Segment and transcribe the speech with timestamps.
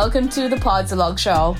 [0.00, 1.54] welcome to the Podsalog Show.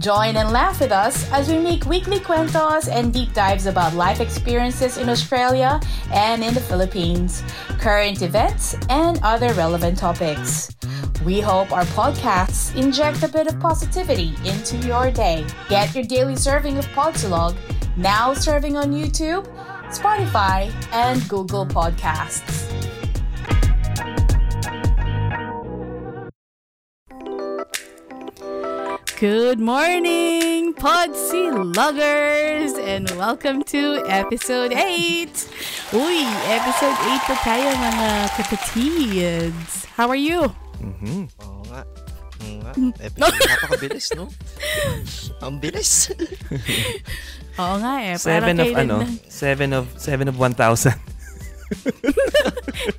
[0.00, 4.20] Join and laugh with us as we make weekly cuentos and deep dives about life
[4.20, 5.80] experiences in Australia
[6.12, 7.42] and in the Philippines,
[7.78, 10.76] current events, and other relevant topics.
[11.24, 15.46] We hope our podcasts inject a bit of positivity into your day.
[15.70, 17.56] Get your daily serving of Podsalog,
[17.96, 19.46] now serving on YouTube,
[19.88, 22.69] Spotify, and Google Podcasts.
[29.20, 32.72] Good morning, Podsy Loggers!
[32.80, 35.28] And welcome to episode 8!
[35.92, 38.08] Uy, episode 8 na tayo mga
[38.40, 39.84] kapatids.
[39.92, 40.48] How are you?
[40.80, 41.28] Mhm.
[41.36, 41.84] Oo nga.
[42.40, 42.72] Oo nga.
[42.96, 44.24] Episode, napakabilis, no?
[45.44, 46.08] Ang bilis.
[47.60, 48.16] Oo nga eh.
[48.16, 49.04] Seven of ano?
[49.04, 50.96] lang- Seven of seven of 1,000.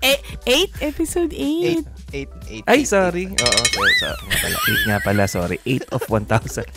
[0.06, 0.94] Eh, 8?
[0.94, 1.82] Episode 8.
[1.82, 1.88] Eight.
[2.12, 2.32] Eight.
[2.52, 2.64] Eight.
[2.68, 3.26] Ay, eight, sorry.
[3.32, 3.94] Oo, sorry.
[4.00, 4.58] So, nga pala.
[4.68, 5.58] Eight nga pala, sorry.
[5.64, 6.68] Eight of 1,000.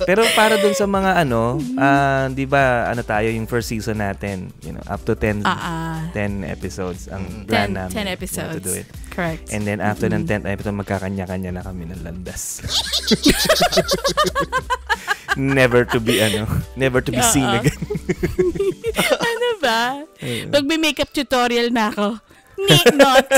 [0.00, 4.48] Pero para dun sa mga ano, ah, di ba, ano tayo, yung first season natin,
[4.64, 5.98] you know, up to 10, Ah, ah.
[6.16, 7.44] 10 episodes ang Mm.
[7.44, 7.92] plan 10, namin.
[7.92, 8.56] 10 you know, episodes.
[8.56, 8.88] To do it.
[9.12, 9.52] Correct.
[9.52, 12.64] And then after ng 10th episode, magkakanya-kanya na kami ng landas.
[15.36, 16.48] never to be, ano,
[16.80, 17.60] never to be seen Oo.
[17.60, 17.80] again.
[19.36, 20.00] ano ba?
[20.48, 22.16] Pag may makeup tutorial na ako,
[22.96, 23.28] not.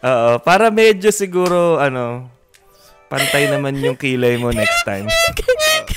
[0.00, 2.28] Oo, para medyo siguro, ano,
[3.06, 5.04] pantay naman yung kilay mo next time.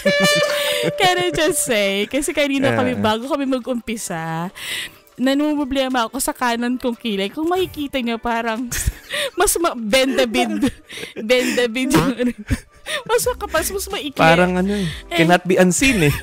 [1.00, 2.78] Can I just say, kasi kanina Ah.
[2.78, 4.52] kami, bago kami mag-umpisa,
[5.16, 7.30] nanumblema ako sa kanan kong kilay.
[7.30, 8.68] Kung makikita niyo, parang
[9.40, 10.68] mas ma- bendabid.
[11.30, 12.34] bendabid yung ano.
[13.08, 14.20] Mas makapas, mas maikli.
[14.20, 16.16] Parang ano eh, cannot be unseen eh.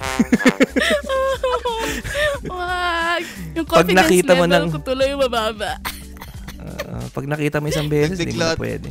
[2.45, 3.25] Wag.
[3.57, 5.81] Yung Pag confidence nakita mo level ng- ko tuloy mababa.
[6.91, 8.91] Ah, pag nakita mo isang beses, hindi mo na pwede.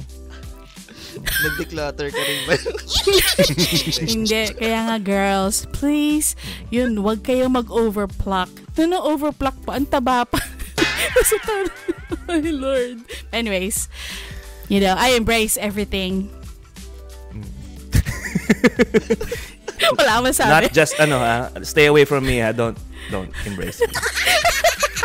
[1.20, 2.54] Nag-declutter ka rin ba?
[4.14, 4.44] Hindi.
[4.56, 6.32] Kaya nga, girls, please,
[6.72, 8.48] yun, wag kayong mag-overpluck.
[8.80, 9.76] Ano na overpluck pa?
[9.76, 10.40] Ang taba pa.
[11.16, 11.36] Nasa
[12.30, 13.04] My Lord.
[13.34, 13.90] Anyways,
[14.72, 16.32] you know, I embrace everything.
[19.98, 20.52] Wala akong masabi.
[20.52, 22.78] Not just ano ha, stay away from me ha, don't
[23.10, 23.92] don't embrace me.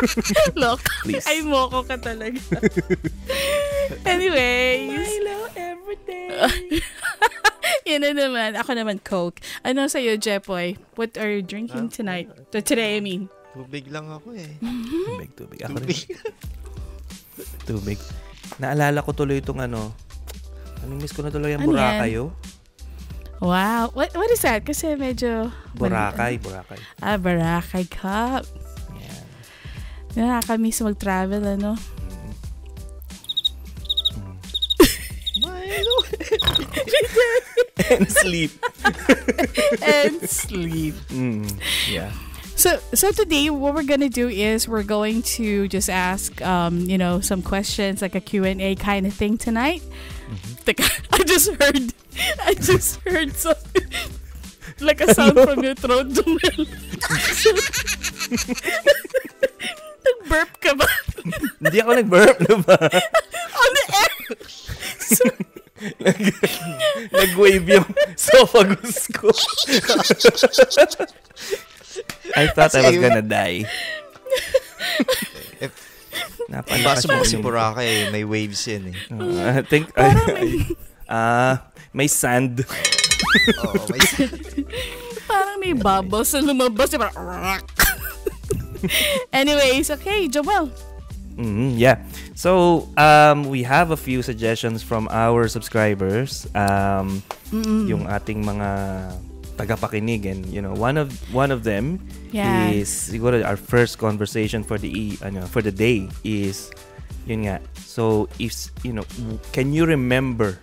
[0.60, 1.24] Look, Please.
[1.26, 2.38] ay moko ka talaga.
[4.04, 4.88] Anyways.
[4.90, 6.28] Milo every day.
[7.88, 8.56] Yan na naman.
[8.56, 9.40] Ako naman, Coke.
[9.60, 10.76] Ano sa'yo, Jepoy?
[10.96, 12.28] What are you drinking tonight?
[12.52, 13.28] To today, I mean.
[13.52, 14.56] Tubig lang ako eh.
[14.58, 15.58] Tubig, tubig.
[15.62, 16.00] Ako rin, Tubig.
[17.68, 17.98] tubig.
[18.56, 19.92] Naalala ko tuloy itong ano,
[20.84, 22.28] Namimiss ko na tuloy ang Ano Boracay, yan?
[22.28, 22.32] oh.
[23.40, 23.92] Wow.
[23.92, 24.64] What, what is that?
[24.64, 25.48] Kasi medyo...
[25.76, 26.78] Boracay, Boracay.
[27.00, 28.44] Ah, Boracay Cup.
[30.16, 30.40] Yan.
[30.40, 31.76] Nakakamiss mag-travel, ano?
[35.40, 35.96] Milo.
[37.90, 38.50] And sleep.
[39.82, 40.94] And sleep.
[41.10, 41.50] Mm,
[41.90, 42.12] yeah.
[42.56, 46.96] So, so today, what we're gonna do is we're going to just ask, um, you
[46.96, 49.82] know, some questions, like a Q&A kind of thing tonight.
[50.64, 51.92] Teka, I just heard,
[52.46, 53.82] I just heard something,
[54.80, 56.70] like a sound from your throat, Jumel.
[60.34, 60.88] Nag-burp ka ba?
[61.62, 62.78] Hindi ako nag-burp, di ba?
[63.54, 64.18] On the air?
[64.98, 65.22] So,
[67.14, 67.86] Nag-wave yung
[68.16, 69.30] esophagus ko.
[72.34, 73.68] I thought I was gonna die.
[75.60, 75.70] If
[76.50, 77.52] kasi inom ko.
[77.52, 78.96] Boracay, may waves yan eh.
[79.12, 79.92] Uh, I think,
[81.06, 82.64] ah, may sand.
[83.60, 84.00] Oo, may
[85.28, 86.90] parang may bubbles na lumabas.
[86.96, 87.60] Parang,
[89.32, 90.70] Anyways, okay, Joel.
[91.34, 91.98] Mhm, yeah.
[92.38, 96.46] So, um, we have a few suggestions from our subscribers.
[96.54, 98.68] Um, yung ating mga
[99.58, 101.98] tagapakinig and you know, one of one of them
[102.34, 102.70] Yeah.
[102.74, 106.70] is siguro our first conversation for the ano, for the day is
[107.26, 107.62] yun nga.
[107.82, 109.06] So, if you know,
[109.54, 110.58] can you remember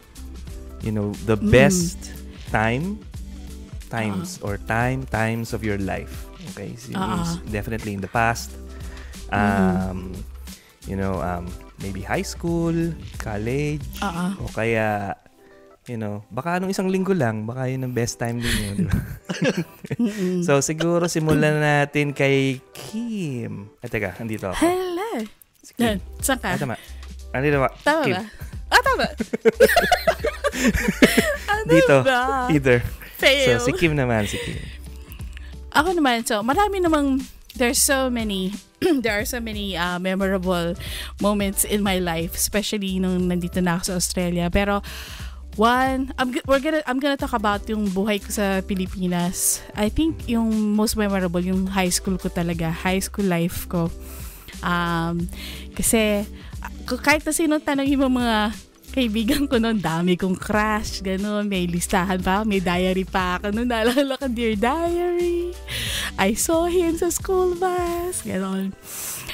[0.81, 2.11] you know, the best
[2.49, 2.97] time
[3.93, 6.30] times or time times of your life?
[6.49, 6.75] Okay?
[6.75, 8.49] So, Ah, means definitely in the past.
[9.29, 10.11] Um,
[10.83, 11.47] you know, um,
[11.79, 12.73] maybe high school,
[13.17, 14.31] college, Ah, ah.
[14.37, 15.15] o kaya,
[15.85, 18.77] you know, baka anong isang linggo lang, baka yun ang best time din yun,
[20.45, 23.69] so, siguro simulan natin kay Kim.
[23.79, 24.59] Ay, teka, andito ako.
[24.59, 25.09] Hello.
[25.61, 25.81] Si Kim.
[25.85, 26.53] Yan, saan ka?
[26.53, 26.75] Ay, tama.
[27.31, 27.69] Andito ba?
[27.81, 28.15] Tama Kim.
[28.17, 28.21] ba?
[28.67, 29.03] Ah, tama.
[31.51, 31.95] ano Dito.
[32.03, 32.47] ba?
[32.49, 32.79] Either.
[33.15, 33.59] Fail.
[33.59, 34.57] So, si Kim naman, si Kim.
[35.71, 37.23] Ako naman, so, marami namang,
[37.55, 38.51] there's so many,
[39.03, 40.75] there are so many uh, memorable
[41.19, 44.47] moments in my life, especially nung nandito na ako sa Australia.
[44.51, 44.83] Pero,
[45.59, 49.59] One, I'm we're gonna I'm gonna talk about yung buhay ko sa Pilipinas.
[49.75, 50.47] I think yung
[50.79, 53.91] most memorable yung high school ko talaga, high school life ko.
[54.63, 55.27] Um,
[55.75, 56.23] kasi
[56.87, 58.55] kahit na sino tanongin mo mga
[58.91, 63.71] kaibigan ko noon, dami kong crush, gano'n, may listahan pa, may diary pa ako noon,
[63.71, 65.55] naalala ko, Dear Diary,
[66.19, 68.75] I saw him sa school bus, gano'n.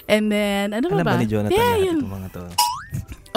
[0.06, 1.14] And then, ano ba Alam ba?
[1.18, 2.06] ba ni Jonathan yeah, yun.
[2.06, 2.46] mga to?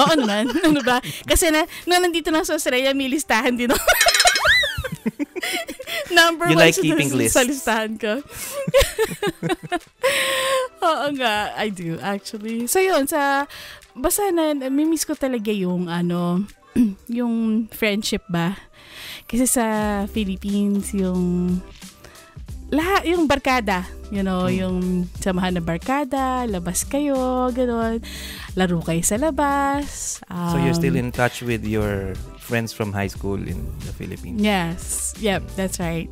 [0.01, 0.45] Oo naman.
[0.69, 1.03] ano ba?
[1.27, 3.91] Kasi na, nung nandito na sa Australia, may listahan din ako.
[6.11, 7.37] Number You one like sa, keeping sa, lists.
[7.39, 8.13] sa listahan ko.
[10.91, 12.67] Oo nga, I do actually.
[12.67, 13.47] So yun, sa,
[13.95, 16.45] basta na, namimiss ko talaga yung ano,
[17.11, 18.55] yung friendship ba?
[19.27, 19.65] Kasi sa
[20.07, 21.59] Philippines, yung
[22.71, 23.83] lahat, yung barkada,
[24.15, 24.55] you know, Hmm.
[24.55, 24.77] yung
[25.19, 27.99] samahan na barkada, labas kayo, gano'n,
[28.55, 30.23] laro kayo sa labas.
[30.27, 34.39] So you're still um, in touch with your friends from high school in the Philippines?
[34.39, 36.07] Yes, yep, that's right.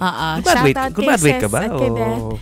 [0.00, 0.40] Uh-uh.
[0.44, 1.60] Graduate, Shout out graduate ka ba?
[1.68, 1.72] at.
[1.72, 2.36] O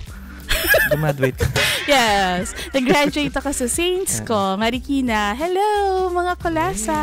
[0.93, 1.49] graduate ka?
[1.83, 2.55] Yes.
[2.71, 5.35] Nag-graduate ako sa Saints ko, Marikina.
[5.35, 7.01] Hello, mga kulasa.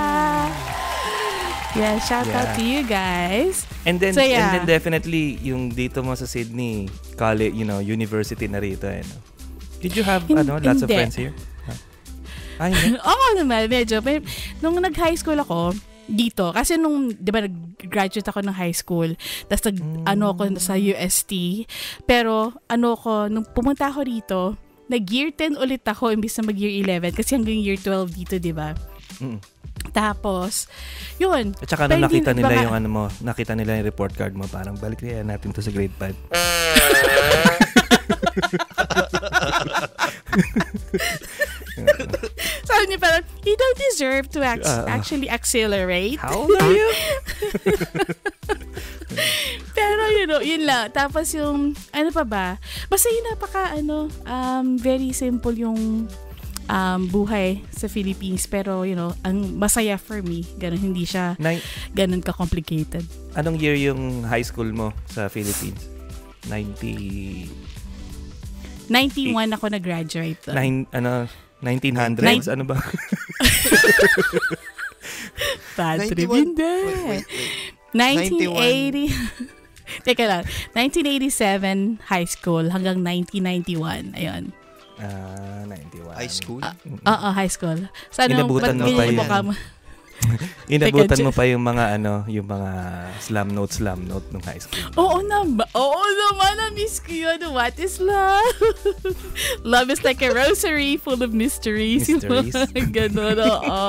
[1.75, 2.56] Yeah, shout out Yeah.
[2.56, 3.68] to you guys.
[3.84, 4.50] And then, So, yeah.
[4.50, 8.88] and then definitely, yung dito mo sa Sydney, college, you know, university na rito.
[8.88, 9.16] Eh, no?
[9.80, 11.36] Did you have, Hin- ano, lots of friends here?
[11.68, 11.78] Huh?
[12.63, 12.72] Ay.
[13.12, 14.00] Oo naman, medyo.
[14.63, 15.75] Nung nag-high school ako,
[16.10, 19.14] dito, kasi nung, di ba, nag-graduate ako ng high school,
[19.46, 19.78] tapos nag,
[20.10, 21.64] ano ako sa UST,
[22.10, 24.58] pero, ano ko, nung pumunta ako rito,
[24.90, 28.74] nag-year 10 ulit ako, imbis na mag-year 11, kasi hanggang year 12 dito, di ba?
[29.22, 29.38] Mm.
[29.94, 30.68] Tapos,
[31.18, 34.36] yun, At saka nung nakita nila baka- yung ano mo, nakita nila yung report card
[34.36, 36.16] mo, parang balik kaya natin to sa grade 5.
[42.68, 44.96] sabi niya parang, you don't deserve to ac- Ah, ah.
[44.96, 46.20] actually accelerate.
[46.20, 46.90] How old are you?
[49.74, 50.92] Pero you know, yun lang.
[50.92, 52.46] Tapos yung, ano pa ba?
[52.88, 56.06] Basta yun napaka, ano, um, very simple yung
[56.68, 58.46] um, buhay sa Philippines.
[58.46, 60.46] Pero, you know, ang masaya for me.
[60.58, 61.60] Ganun, hindi siya Nine,
[61.92, 63.04] ganun ka-complicated.
[63.34, 65.90] anong year yung high school mo sa Philippines?
[66.48, 67.68] 90...
[68.90, 70.50] 91 ako na-graduate.
[70.50, 71.30] Nine, ano,
[71.60, 72.24] 1900s?
[72.24, 72.78] Nine- ano ba?
[75.78, 76.74] Bad 91 trip hindi.
[76.86, 77.26] Wait, wait, wait.
[77.96, 79.10] 1980.
[80.06, 80.44] Teka lang.
[80.76, 84.14] 1987 high school hanggang 1991.
[84.16, 84.44] Ayun.
[85.00, 86.14] Ah, 91.
[86.14, 86.62] High school?
[87.08, 87.80] Oo, high school.
[88.12, 89.20] So, ano, Inabutan ba't mo pa ganyan yung yan.
[89.20, 89.54] mukha mo?
[90.74, 92.71] Inabutan mo pa yung mga ano, yung mga
[93.19, 94.83] slam note, slam note nung high school.
[95.00, 95.66] Oo naman.
[95.74, 96.54] Oo naman.
[96.60, 97.39] Na-miss ko yun.
[97.50, 98.60] What is love?
[99.74, 102.06] love is like a rosary full of mysteries.
[102.10, 102.54] Mysteries.
[102.92, 103.80] Ganon, oo.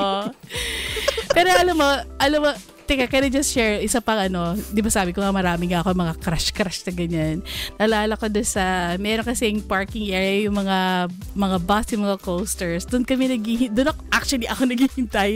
[1.31, 1.89] Pero alam mo,
[2.19, 2.51] alam mo,
[2.83, 5.81] teka, can I just share isa pang ano, di ba sabi ko nga marami nga
[5.81, 7.37] ako mga crush-crush na ganyan.
[7.77, 12.83] Nalala ko doon sa, meron kasing parking area yung mga, mga bus, yung mga coasters.
[12.85, 15.31] Doon kami naghihintay, doon ako, actually ako naghihintay.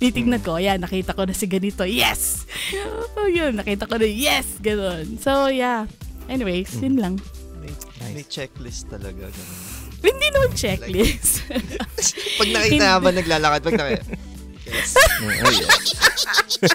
[0.00, 2.44] Nitignan ko, ayan, nakita ko na si ganito, yes!
[3.14, 4.58] Oh, yun, nakita ko na, yes!
[4.60, 5.16] Ganon.
[5.22, 5.86] So, yeah.
[6.26, 7.14] Anyways, yun lang.
[7.60, 8.14] May, Nice.
[8.16, 9.28] may checklist talaga.
[9.28, 9.84] Ganun.
[10.04, 11.48] Hindi naman checklist.
[12.40, 14.04] pag nakita habang naglalakad, pag nakita,
[14.66, 14.90] yes.
[14.96, 15.72] Oh, yeah.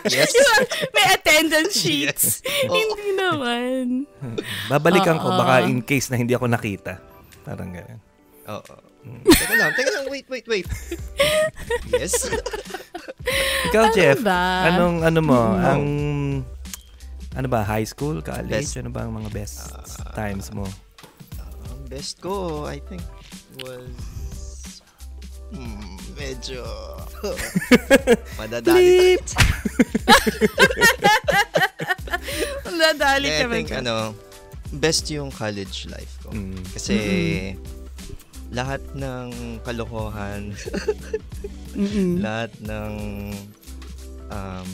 [0.08, 0.32] Yes.
[0.96, 2.42] May attendance sheets.
[2.66, 2.74] Oo.
[2.74, 3.86] Hindi naman.
[4.68, 5.38] Babalikan ko Oo.
[5.38, 7.02] baka in case na hindi ako nakita.
[7.42, 8.00] Parang ganun.
[8.48, 8.76] Oo.
[9.26, 10.68] Teka lang, teka lang, wait, wait, wait.
[11.88, 12.28] Yes.
[13.70, 14.68] Ikaw, Ano Jeff, ba?
[14.68, 15.64] anong ano mo, Mm.
[15.64, 15.84] ang
[17.32, 18.78] ano ba, high school, college, Best.
[18.78, 20.12] ano ba ang mga best Ah.
[20.14, 20.68] times mo?
[21.72, 23.06] Ang best ko, I think,
[23.64, 23.88] was...
[25.54, 26.64] Hmm, medyo...
[28.40, 29.20] Madadali.
[29.20, 29.26] Bleep!
[32.70, 33.54] Nadali I ka ba?
[33.54, 34.16] think, ano,
[34.72, 36.32] best yung college life ko.
[36.32, 36.64] Mm.
[36.72, 36.96] Kasi,
[38.50, 40.54] lahat ng kalokohan,
[42.18, 42.94] lahat ng
[44.32, 44.70] um,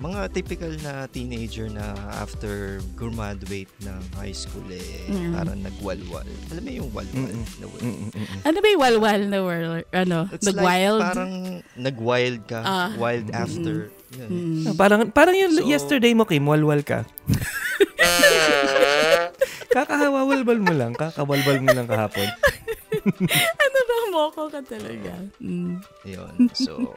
[0.00, 5.36] mga typical na teenager na after graduate ng high school eh Mm.
[5.36, 6.26] parang nagwalwal.
[6.48, 7.44] Alam mo yung walwal Mm-mm.
[7.60, 7.82] na word?
[7.84, 8.40] Mm, mm, mm.
[8.42, 9.84] Ano ba yung walwal na world?
[9.92, 10.18] Ano?
[10.32, 10.98] It's Nag-wild?
[10.98, 11.34] like parang
[11.76, 12.90] nag-wild ka, Ah.
[12.96, 13.92] wild after.
[14.16, 14.30] Yun.
[14.32, 14.62] Mm.
[14.66, 17.04] Ah, parang parang yung So- yesterday mo, Kim, walwal ka.
[19.70, 22.26] Kakahawalwal mo lang, kakawalwal mo lang kahapon.
[23.60, 23.96] Ano ba?
[24.12, 25.14] Moko ka talaga.
[25.40, 25.80] Mm.
[26.04, 26.34] Yun.
[26.52, 26.92] So,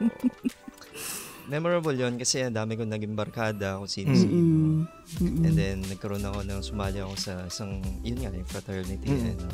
[1.48, 4.32] memorable yun kasi ang dami kong naging barkada kung sino sino.
[4.32, 4.78] Mm-mm.
[5.20, 5.44] Mm-mm.
[5.44, 9.08] And then, nagkaroon ako ng sumali ako sa isang, yun nga, yung fraternity.
[9.08, 9.36] Mm.
[9.36, 9.48] Ano.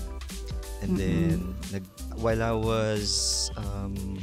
[0.81, 1.37] And then,
[1.75, 1.85] nag,
[2.17, 3.11] while I was
[3.59, 4.17] um,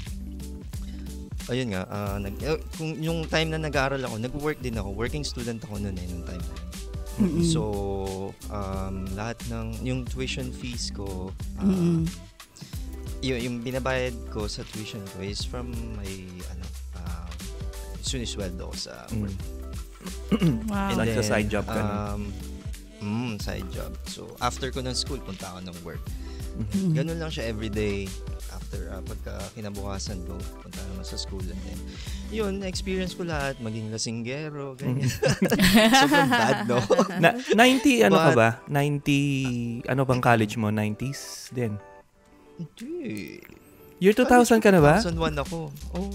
[1.48, 4.92] ayun nga, ah, nag, eh, kung yung time na nag-aaral ako, nag-work din ako.
[4.96, 6.66] Working student ako noon eh, nung time na yun.
[7.18, 7.46] Mm-mm.
[7.50, 7.62] So,
[8.54, 12.06] um, lahat ng, yung tuition fees ko, ah, Mm-mm.
[13.26, 16.10] yung, yung binabayad ko sa tuition ko is from my,
[16.54, 16.66] ano,
[18.08, 19.22] sunisweldo ko sa Mm.
[19.22, 19.38] work.
[20.72, 20.88] Wow.
[20.92, 21.82] And Like sa side job ka?
[21.84, 22.32] Um,
[23.00, 23.92] mm, side job.
[24.08, 26.04] So, after ko ng school, punta ako ng work.
[26.74, 26.92] Mm.
[26.96, 28.08] Ganun lang siya everyday.
[28.50, 31.44] After, uh, pagka kinabukasan ko, punta naman sa school.
[31.44, 31.80] And then,
[32.32, 33.60] yun, experience ko lahat.
[33.60, 35.06] Maging lasinggero, ganyan.
[36.02, 36.82] Sobrang bad, no?
[37.24, 38.50] Na, 90 ano ka ba?
[38.66, 40.68] 90 ano bang college mo?
[40.68, 41.78] 90s din.
[42.58, 43.38] Hindi.
[43.98, 45.02] Year 2000 ka na ba?
[45.02, 45.74] 2001 ako.
[45.98, 46.10] Oh.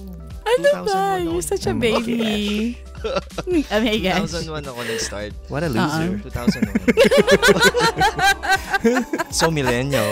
[0.46, 1.18] Ano 2001 ba?
[1.18, 2.78] You're such a Oh baby.
[3.02, 4.30] Gosh.
[4.32, 5.32] 2001 ako nag-start.
[5.46, 5.74] What a Uh-uh.
[5.74, 6.10] loser.
[6.22, 6.72] 2001.
[9.38, 10.06] so millennial.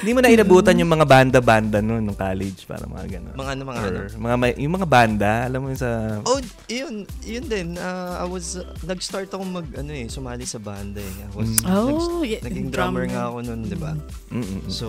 [0.00, 3.34] Hindi mo na inabutan yung mga banda-banda noon nung college para mga ganun.
[3.34, 3.96] mga ano, mga ano.
[3.96, 5.90] Or mga may- yung mga banda, alam mo yun sa
[6.22, 7.68] Oh, yun, yun din.
[7.74, 11.14] Uh, I was, uh, nag-start ako mag, ano eh, sumali sa banda eh.
[11.22, 11.70] I was, Mm.
[11.70, 11.86] Oh,
[12.20, 13.04] nag- yeah, naging drummer.
[13.04, 13.92] drummer nga ako noon, di ba?
[14.30, 14.66] Mm-mm.
[14.68, 14.86] So,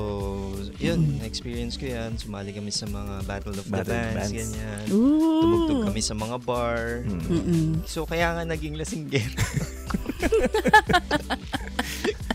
[0.77, 2.17] yun, experience ko yan.
[2.17, 4.33] Sumali kami sa mga Battle of Battle the Bands, Bands.
[4.33, 4.83] ganyan.
[4.91, 5.14] Ooh.
[5.15, 7.03] Tumugtog kami sa mga bar.
[7.03, 7.21] Mm.
[7.25, 7.65] Mm-mm.
[7.83, 9.35] So, kaya nga naging lasinggero.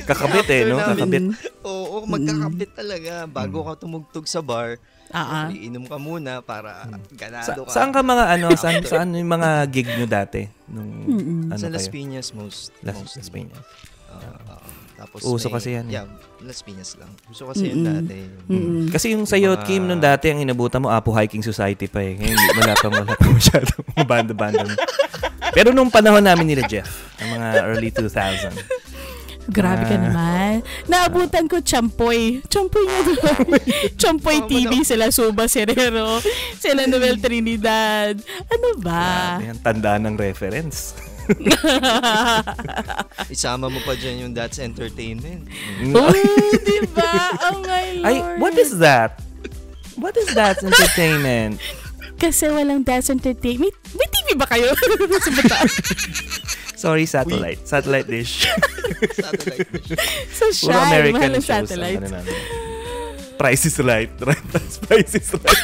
[0.06, 0.76] Kakabit eh, no?
[0.76, 1.22] After Kakabit.
[1.62, 3.12] Oo, magkakapit talaga.
[3.24, 5.46] Bago ka tumugtog sa bar, Ah, ah.
[5.50, 7.70] iinom ka muna para ganado Sa, ka.
[7.74, 10.46] saan ka mga ano, saan, saan yung mga gig nyo dati?
[10.70, 11.40] Nung, Mm-mm.
[11.50, 11.66] ano sa?
[11.66, 12.70] Las Piñas most.
[12.86, 13.58] Las, most Las Piñas.
[14.06, 14.70] Oo, oo.
[15.00, 15.94] Tapos Uso may- kasi yan eh.
[15.94, 16.06] Yeah,
[16.40, 17.08] Las Piñas lang.
[17.26, 17.88] Uso kasi yun Mm-mm.
[17.98, 18.16] dati.
[18.46, 18.84] Mm-mm.
[18.90, 22.14] Kasi yung sa Mga- Kim nung dati, ang inabutan mo, Apo Hiking Society pa eh.
[22.14, 24.76] Ngayon, wala pang wala pang masyado banda-banda.
[25.50, 28.52] Pero nung panahon namin nila Jeff, ang mga early 2000.
[29.48, 30.02] Grabe ka Ah.
[30.04, 30.52] naman.
[30.86, 32.38] Naabutan ko Champoy.
[32.46, 33.46] Champoy nga doon.
[34.00, 36.22] Champoy Oh, TV, sila Suba Serrero,
[36.54, 38.14] sila Noel Trinidad.
[38.46, 39.40] Ano ba?
[39.40, 40.94] Grabe, ang tanda ng reference.
[43.34, 45.46] Isama mo pa dyan yung That's Entertainment.
[45.94, 46.10] oh,
[46.62, 47.10] di ba?
[47.50, 48.06] Oh my Lord.
[48.06, 49.18] Ay, what is that?
[50.00, 51.60] What is that entertainment?
[52.16, 53.72] Kasi walang dance entertainment.
[53.96, 54.72] May TV ba kayo?
[55.24, 55.68] sa Bataan?
[56.76, 57.60] Sorry, satellite.
[57.68, 58.48] Satellite dish.
[59.12, 59.92] Satellite dish.
[60.36, 60.72] Puro Shy.
[60.72, 61.52] American Mahal ang shows.
[61.52, 62.00] ang satellite.
[62.00, 62.34] ano namin.
[63.36, 64.12] Price is right.
[64.88, 65.60] Price is right.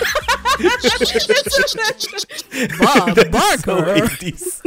[2.80, 3.80] Bob So Barker.
[4.02, 4.44] 80s.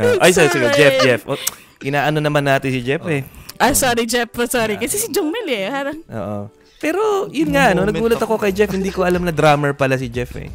[0.00, 0.76] Ah, ay, sorry, alright.
[0.76, 1.20] Jeff, Jeff.
[1.26, 1.36] Oh,
[1.82, 3.24] inaano naman natin si Jeff eh.
[3.60, 4.30] Ah, sorry, Jeff.
[4.48, 4.76] Sorry.
[4.80, 5.68] Kasi si Jongmel eh.
[5.68, 6.38] Harang, Oo.
[6.80, 8.72] Pero, yun nga, no, nagulat ako kay Jeff.
[8.72, 10.48] Hindi ko alam na drummer pala si Jeff eh.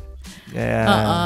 [0.49, 1.17] Kaya, Oo.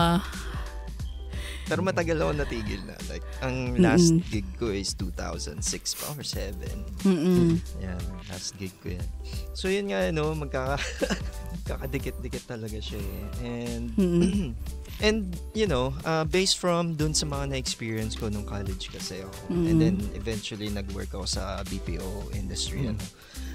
[1.69, 2.97] Pero matagal ako natigil na.
[3.05, 5.61] Like, ang last gig ko is 2006
[6.01, 6.57] pa or 7.
[7.05, 7.61] Mm-mm.
[7.77, 9.07] Yan, last gig ko yan.
[9.53, 10.81] So yun nga, no, magkaka
[11.53, 13.45] magkakadikit-dikit talaga siya eh.
[13.45, 14.57] And, Mm-mm.
[15.05, 19.53] and you know, uh, based from dun sa mga na-experience ko nung college kasi ako.
[19.53, 19.65] Mm.
[19.69, 22.89] And then eventually nag-work ako sa BPO industry.
[22.89, 22.97] Mm.
[22.97, 23.01] Ano.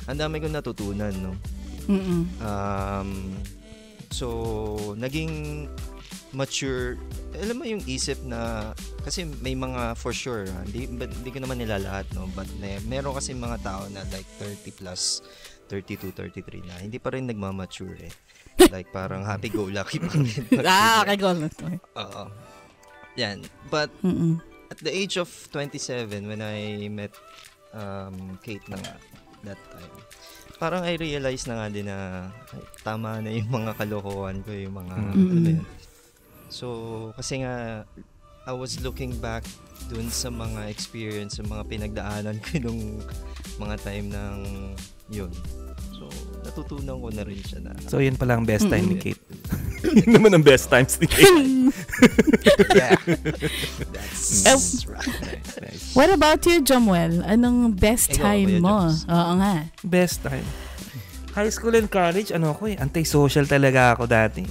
[0.07, 1.35] Ang dami kong natutunan, no.
[1.91, 2.23] Mm-mm.
[2.41, 3.11] Um,
[4.15, 5.67] so, naging
[6.35, 6.99] mature.
[7.39, 8.71] Alam mo yung isip na,
[9.03, 12.27] kasi may mga for sure, ha, hindi, but, hindi ko naman nila lahat, no?
[12.35, 15.23] But may, meron kasi mga tao na like 30 plus,
[15.71, 18.13] 32, 33 na, hindi pa rin nagmamature eh.
[18.71, 20.43] like parang happy-go-lucky pa rin.
[20.69, 21.51] ah, okay, go on.
[21.99, 22.23] Oo.
[23.19, 23.43] Yan.
[23.67, 24.39] But Mm-mm.
[24.71, 27.15] at the age of 27 when I met
[27.75, 28.95] um, Kate na nga
[29.45, 29.91] that time
[30.57, 34.75] parang I realized na nga din na ay, tama na yung mga kalokohan ko yung
[34.79, 35.11] mga Mm.
[35.13, 35.67] ano yun.
[36.55, 36.67] So
[37.13, 37.83] kasi nga
[38.45, 39.43] I was looking back
[39.89, 43.03] dun sa mga experience sa mga pinagdaanan ko nung
[43.59, 44.39] mga time ng
[45.09, 45.33] yun
[45.91, 46.07] so
[46.43, 49.03] natutunan ko na rin siya na so yun pala ang best time ni Mm.
[49.03, 49.23] Kate.
[49.99, 51.29] yun naman ang best times ni Kate.
[52.79, 52.97] yeah
[53.93, 54.57] that's Eh,
[54.89, 55.13] right
[55.55, 55.93] Nice.
[55.93, 57.23] What about you, Jomuel?
[57.23, 58.91] Anong best Ikaw, time mo?
[58.91, 59.07] Joms.
[59.07, 59.55] Oo nga.
[59.81, 60.45] Best time.
[61.33, 64.43] High school and college, ano ako eh, anti-social talaga ako dati.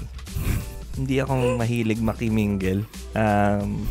[0.93, 2.85] Hindi ako mahilig makimingle.
[3.13, 3.85] Um,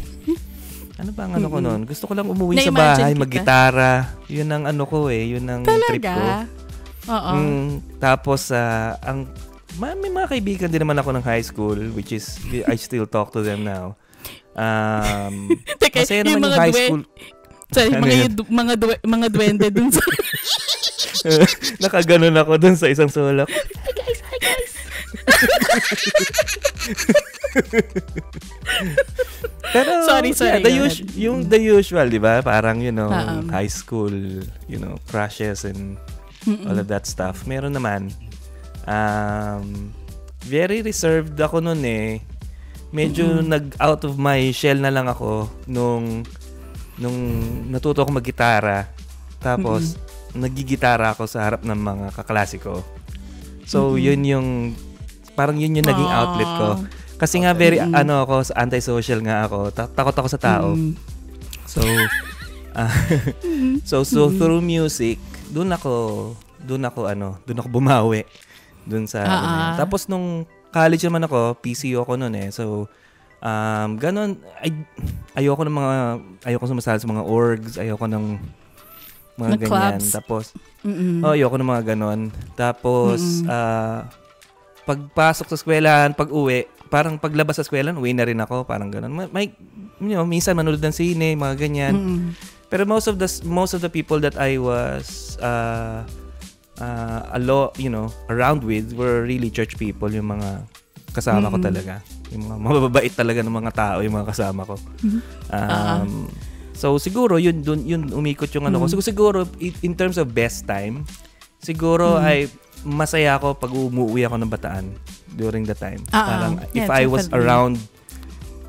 [0.94, 1.82] ano ba ang ano ko noon?
[1.82, 3.18] Gusto ko lang umuwi sa bahay, kita.
[3.18, 3.92] maggitara.
[4.28, 5.90] Yun ang ano ko eh, yun ang trip ko.
[5.98, 6.14] Talaga?
[7.02, 7.30] Oo.
[7.34, 7.66] Mm,
[7.98, 9.26] tapos, ah, ang
[9.74, 13.34] ma- may mga kaibigan din naman ako ng high school, which is, I still talk
[13.34, 13.98] to them now.
[14.54, 15.50] Um,
[15.82, 17.02] Teka, masaya yung naman yung mga high dwe- school.
[17.72, 18.22] Sorry, Ano mga, yun?
[18.30, 20.02] yu- mga, dwe- mga duwende dun sa...
[21.82, 23.48] Nakaganon ako dun sa isang sulok.
[23.48, 24.72] hi guys, hi guys.
[29.72, 31.16] Pero, Sorry, sorry, yeah, the go us- ahead.
[31.16, 32.42] yung the usual, di ba?
[32.42, 34.12] Parang, you know, Um, high school,
[34.66, 35.96] you know, crushes and
[36.44, 36.66] Mm-mm.
[36.66, 37.46] all of that stuff.
[37.46, 38.10] Meron naman.
[38.84, 39.94] Um,
[40.42, 42.08] very reserved ako noon eh.
[42.92, 46.26] Medyo nag out of my shell na lang ako nung
[46.98, 47.18] nung
[47.70, 48.90] natuto ako maggitara.
[49.40, 49.96] Tapos
[50.34, 52.84] nagigitara ako sa harap ng mga kaklase ko.
[53.64, 54.48] So yun yung
[55.32, 56.68] parang yun yung naging outlet ko.
[57.16, 59.70] Kasi nga very ano ako antisocial nga ako.
[59.70, 60.74] Ta- takot ako sa tao.
[60.74, 60.92] Mm.
[61.64, 61.80] So
[62.78, 62.90] ah,
[63.82, 65.16] so so through music,
[65.48, 65.92] doon ako
[66.62, 68.22] doon ako ano, doon ako bumawi
[68.84, 69.62] doon sa ano na yun.
[69.62, 69.76] Ah, ah.
[69.78, 72.48] Tapos nung college naman ako, PCO ako noon eh.
[72.50, 72.90] So
[73.42, 74.70] um ganon ay
[75.34, 75.94] ayoko ng mga
[76.46, 78.38] ayoko sumasali sa mga orgs, ayoko ng
[79.38, 79.70] mga Ng ganyan.
[79.70, 80.06] clubs.
[80.10, 80.44] Tapos
[80.82, 81.22] Mm-mm.
[81.22, 82.20] Oh, ayoko ng mga ganon.
[82.58, 83.46] Tapos, Mm-mm.
[83.46, 84.02] ah,
[84.82, 89.10] pagpasok sa eskwelahan, pag uwi, parang paglabas sa eskwelahan, uwi na rin ako, parang ganon.
[89.10, 89.46] May, may
[89.98, 91.94] you know, minsan manood ng sine, mga ganyan.
[91.94, 92.20] Mm-mm.
[92.66, 96.02] Pero most of the most of the people that I was uh,
[96.78, 100.64] uh, alo, you know, around with were really church people, yung mga
[101.12, 101.68] kasama ko Mm-mm.
[101.68, 101.94] talaga.
[102.32, 104.80] Yung mga mababait talaga ng mga tao, yung mga kasama ko.
[105.48, 106.32] Ah, Um,
[106.72, 108.88] so siguro yun dun yun umikot yung ano ko.
[108.88, 108.90] Mm.
[108.90, 111.04] So, siguro i- in terms of best time,
[111.60, 112.24] siguro Mm.
[112.24, 112.38] ay
[112.82, 114.86] masaya ako pag umuwi ako ng Bataan
[115.32, 116.02] during the time.
[116.10, 116.26] Ah, ah.
[116.26, 117.40] parang if Yeah, I was definitely.
[117.46, 117.74] around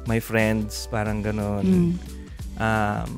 [0.05, 1.65] my friends, parang ganon.
[1.65, 1.91] Mm.
[2.59, 3.09] Um,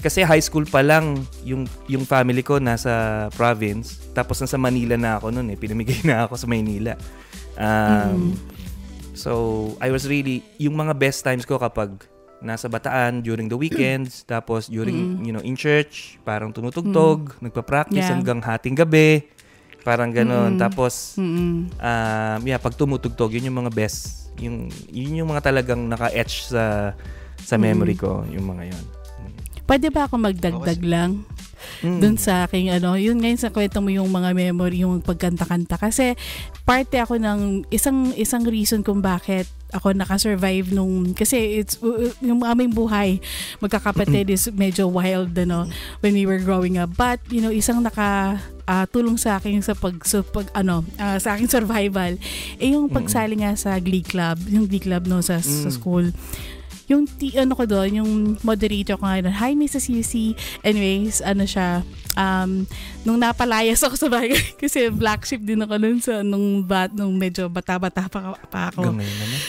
[0.00, 5.20] kasi high school pa lang yung yung family ko nasa province tapos nasa Manila na
[5.20, 6.96] ako noon eh pinamigay na ako sa Maynila.
[7.54, 8.32] Um,
[9.12, 9.32] So
[9.84, 11.92] I was really yung mga best times ko kapag
[12.40, 18.16] nasa Bataan during the weekends tapos during you know in church parang tumutugtog, nagpa-practice Yeah.
[18.16, 19.28] hanggang hating gabi.
[19.80, 20.56] Parang ganon.
[20.56, 20.60] Mm.
[20.60, 21.72] Tapos Mm-mm.
[21.72, 24.32] um, yeah, pag tumutugtog, yun yung mga best.
[24.40, 26.96] Yung, yun yung mga talagang naka-etch sa
[27.40, 28.84] sa memory ko, yung mga yun.
[29.64, 31.22] Pwede ba ako magdagdag lang?
[31.80, 31.98] Mm.
[32.00, 35.76] Doon sa aking ano, yun ngayon sa kwento mo yung mga memory, yung pagkanta-kanta.
[35.76, 36.14] Kasi
[36.62, 42.42] parte ako ng isang isang reason kung bakit ako nakasurvive nung kasi it's uh, yung
[42.42, 43.22] aming buhay
[43.62, 45.62] magkakapatid is medyo wild ano
[46.02, 48.34] when we were growing up but you know isang naka
[48.66, 52.18] ah, tulong sa akin sa pag, sa pag ano ah, sa aking survival
[52.58, 55.74] eh yung pagsali nga sa glee club yung glee club no sa, sa Mm.
[55.74, 56.06] school
[56.90, 59.86] yung ti, ano ko doon, yung moderator ko nga doon, Hi Mrs.
[59.94, 60.34] UC.
[60.66, 61.86] Anyways, ano siya,
[62.18, 62.66] um,
[63.06, 67.14] nung napalayas ako sa bahay, kasi black sheep din ako noon sa, nung, bat, nung
[67.14, 68.90] medyo bata-bata pa, pa ako.
[68.90, 69.40] Hanggang ngayon naman.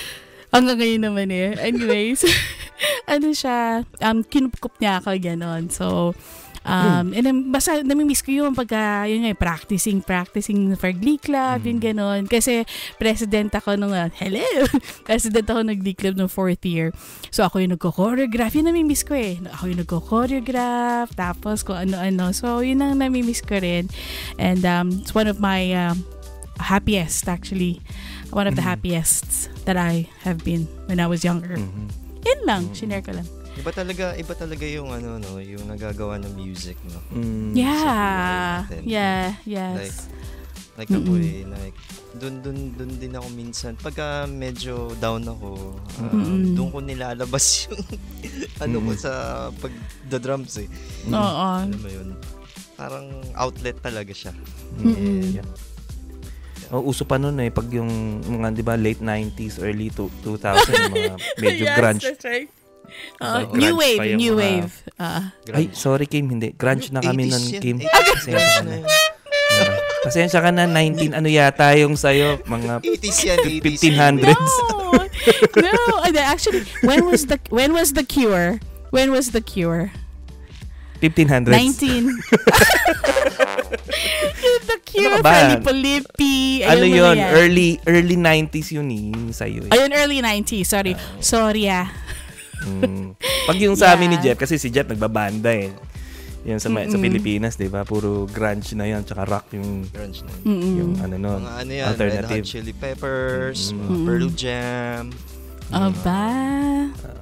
[0.52, 1.50] Hanggang ngayon naman eh.
[1.58, 2.22] Anyways,
[3.14, 5.74] ano siya, um, kinupkup niya ako, gano'n.
[5.74, 6.14] So,
[6.66, 11.66] um, and then, basta namimiss ko yun pagka, yun nga, practicing, practicing for Glee Club,
[11.66, 12.30] yung gano'n.
[12.30, 12.66] Kasi,
[13.02, 14.46] president ako nung, uh, hello,
[15.08, 16.94] president ako ng Glee Club nung fourth year.
[17.34, 18.54] So, ako yung nagko-choreograph.
[18.54, 19.42] Yun namimiss ko eh.
[19.42, 22.30] Ako yung nagko-choreograph, tapos kung ano-ano.
[22.36, 23.90] So, yun ang namimiss ko rin.
[24.38, 26.06] And, um, it's one of my, um,
[26.62, 27.82] happiest actually.
[28.30, 31.58] One of the happiest that I have been when I was younger.
[31.58, 31.90] Mhm.
[32.22, 33.41] Yun lang, shinare ko lang.
[33.52, 37.00] Iba talaga, iba talaga yung ano no, yung nagagawa ng music no.
[37.12, 37.52] Mm.
[37.52, 38.64] Yeah.
[38.64, 38.82] natin.
[38.84, 40.08] Yeah, yes.
[40.80, 41.20] Like ako Mm-mm.
[41.20, 41.76] eh, like
[42.16, 46.56] dun dun dun din ako minsan pagka medyo down ako, ah, Mm-mm.
[46.56, 47.84] doon ko nilalabas yung
[48.58, 49.12] ano ko sa
[49.52, 49.74] pag
[50.08, 50.72] the drums eh.
[51.06, 51.14] Mm.
[51.14, 51.48] Oo.
[51.62, 52.10] Alam mo yun.
[52.74, 54.32] Parang outlet talaga siya.
[54.80, 55.36] Mm-mm.
[55.36, 55.50] Yeah.
[56.72, 57.92] Oh, uso pa noon eh pag yung
[58.24, 62.04] mga 'di ba late 90s, early to 2000 yung mga medyo Yes, grunge.
[62.08, 62.48] that's right.
[63.18, 64.72] Grunge new wave, new mga- wave.
[64.98, 65.24] Ah.
[65.54, 66.54] Ay, sorry Kim, hindi.
[66.54, 67.78] Grunge na kami 80s nun, Kim.
[67.80, 67.90] 80s
[68.26, 68.76] Pasensya na.
[69.52, 73.80] Ah, Pasensya ka na, 19 ano yata yung sa'yo, mga 80s yan, 80s.
[73.86, 74.52] 1500s.
[75.62, 75.70] No,
[76.10, 76.22] no.
[76.22, 78.58] Actually, when was the when was the cure?
[78.90, 79.94] When was the cure?
[81.02, 81.50] 1500s.
[81.50, 82.14] 19.
[84.42, 85.34] Yung the cure, Ano ka ba?
[85.66, 86.62] Felipe Lippi.
[86.62, 87.18] Ano yun?
[87.18, 89.74] Early early 90s yun eh, sa'yo eh.
[89.74, 90.70] Ayun, early 90s.
[90.70, 90.94] Sorry.
[91.18, 91.90] Sorry ah.
[92.62, 93.18] Mm.
[93.18, 94.34] Pag yung sa amin ni Yeah.
[94.34, 95.74] Jeff, kasi si Jeff nagbabanda eh.
[96.42, 96.98] Yan sa, sa Mm-mm.
[97.00, 97.82] Pilipinas, di ba?
[97.82, 100.42] Puro grunge na yan, tsaka rock yung, Grunge na yun.
[100.44, 100.74] Mm-mm.
[100.76, 101.40] yung ano nun.
[101.40, 102.44] Mga ano yan, Red alternative.
[102.44, 103.78] Hot Chili Peppers, Mm.
[103.80, 105.04] mga Pearl Jam.
[105.72, 106.22] Aba.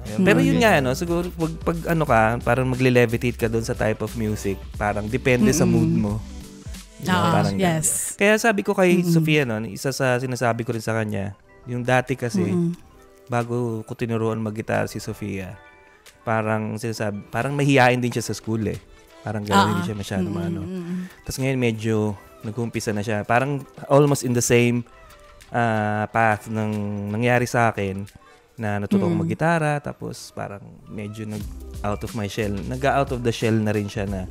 [0.02, 0.82] Ayan, Pero mga yun nga, ganyan.
[0.82, 5.06] ano, siguro pag, pag ano ka, parang magle-levitate ka doon sa type of music, parang
[5.06, 5.72] depende sa Mm-mm.
[5.76, 6.12] mood mo.
[6.96, 7.14] Di ba?
[7.14, 7.64] Oo, Parang ganun.
[7.78, 8.16] yes.
[8.16, 9.06] Kaya sabi ko kay Mm-mm.
[9.06, 12.72] Sofia, no, isa sa sinasabi ko rin sa kanya, yung dati kasi, Mm-mm.
[13.30, 15.54] Bago ko tinuruan mag-guitar si Sofia,
[16.20, 18.76] parang sinasabi, parang mahihain din siya sa school eh.
[19.20, 20.60] Parang gano'n Ah, hindi siya masyado mm-mm, maano.
[20.60, 20.98] mm-mm.
[21.22, 21.96] Tapos ngayon medyo
[22.40, 23.22] nag-umpisa na siya.
[23.22, 24.82] Parang almost in the same
[25.48, 26.72] ah, path ng
[27.08, 28.08] nangyari sa akin
[28.56, 29.16] na natuto Mm.
[29.16, 31.40] mag-gitara tapos parang medyo nag
[31.82, 32.52] out of my shell.
[32.66, 34.24] Nag-out of the shell na rin siya na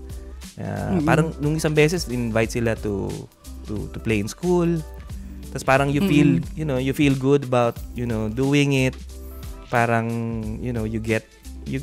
[0.57, 1.05] ah, Mm-mm.
[1.05, 3.07] parang nung isang beses invite sila to
[3.63, 4.67] to to play in school.
[5.49, 8.93] Tapos parang you feel, you know, you feel good about, you know, doing it.
[9.69, 10.09] Parang,
[10.61, 11.25] you know, you get,
[11.65, 11.81] you,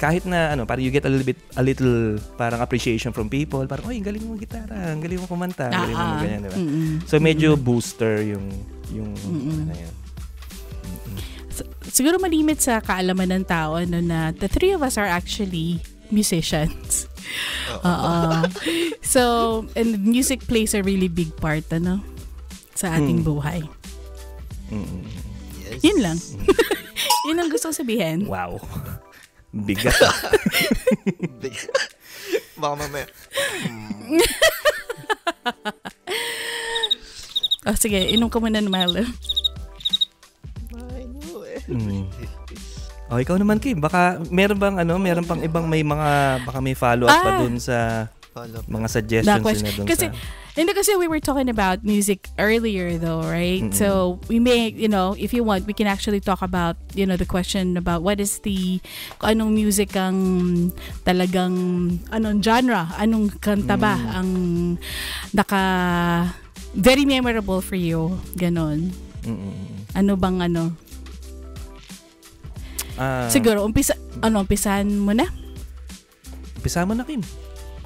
[0.00, 3.62] kahit na ano, parang you get a little bit, a little parang appreciation from people.
[3.68, 6.58] Parang, oy, galing mo gitara, ang galing mo kumanta, ang galing mo ganyan, di ba?
[6.58, 6.90] Mm-mm.
[7.04, 8.48] So medyo booster yung,
[8.90, 9.68] yung, Mm-mm.
[9.68, 9.94] ano yan.
[11.52, 15.78] S- siguro malimit sa kaalaman ng tao ano, na the three of us are actually
[16.08, 17.06] musicians.
[17.86, 18.42] Oo.
[19.04, 19.22] so,
[19.76, 22.02] and music plays a really big part, ano,
[22.80, 23.28] sa ating Hmm.
[23.28, 23.60] buhay.
[24.70, 25.04] Mm-mm.
[25.60, 25.80] Yes.
[25.82, 26.18] Yun lang.
[27.28, 28.24] Yun ang gusto ko sabihin.
[28.24, 28.56] Wow.
[29.52, 29.92] Bigat.
[30.00, 30.14] ah.
[31.36, 31.68] Big-
[32.60, 33.06] Baka mamaya.
[37.60, 39.04] Oh, sige, inom ka muna ng Milo.
[40.72, 41.60] Know eh.
[41.68, 42.08] Mm.
[43.10, 46.08] Oh, ikaw naman Kim, baka meron bang ano, meron pang ibang may mga
[46.40, 47.38] baka may follow up pa Ah.
[47.42, 48.06] dun sa.
[48.32, 49.66] Mga suggestions That question.
[49.66, 50.14] nila dun Kasi, sa
[50.54, 53.62] hindi kasi we were talking about music earlier though, right?
[53.62, 53.74] Mm-mm.
[53.74, 57.16] So, we may, you know, if you want, we can actually talk about, you know,
[57.16, 58.78] the question about what is the,
[59.22, 60.70] anong music ang
[61.02, 61.54] talagang,
[62.10, 64.10] anong genre, anong kanta ba Mm.
[64.14, 64.28] ang
[65.32, 65.62] naka,
[66.74, 68.94] very memorable for you, ganon.
[69.26, 69.54] Mm-mm.
[69.94, 70.70] Ano bang ano?
[72.94, 75.24] Ah, Siguro, umpisa, ano, umpisahan mo na?
[76.58, 77.24] Umpisa mo na Kim.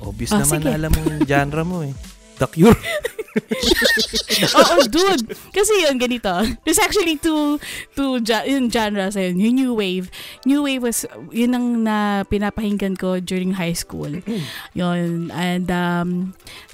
[0.04, 0.64] Obvious Ah, naman sige.
[0.64, 1.94] na alam mo yung genre mo eh.
[2.34, 2.74] The Cure.
[4.58, 5.22] Oo, dude.
[5.50, 6.30] Kasi yun, ganito.
[6.66, 7.62] There's actually two,
[7.94, 9.38] two yung genres yun.
[9.38, 10.10] Yung New Wave.
[10.42, 14.10] New Wave was, yun ang na pinapahinggan ko during high school.
[14.74, 15.30] Yun.
[15.30, 16.08] And, um,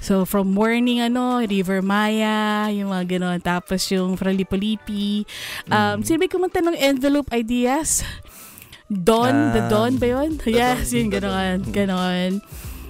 [0.01, 3.39] so from morning, ano, River Maya, yung mga ganon.
[3.41, 5.29] Tapos yung Fralipolipi.
[5.69, 6.05] Um, Mm.
[6.05, 8.01] Sino ba yung kumanta ng Envelope Ideas?
[8.89, 10.41] Don, the Ah, Don ba yun?
[10.43, 11.69] Yes, yun, ganon.
[11.69, 12.41] Ganon.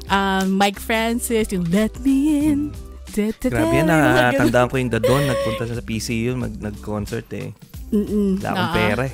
[0.08, 2.74] Um, Mike Francis, yung Let Me In.
[3.12, 5.24] Grabe yan, nakatandaan ko yung The Don.
[5.28, 7.52] Nagpunta sa PC yun, mag, nag-concert eh.
[7.92, 8.40] Mm-mm.
[8.40, 8.66] Oo.
[8.72, 9.14] pera eh.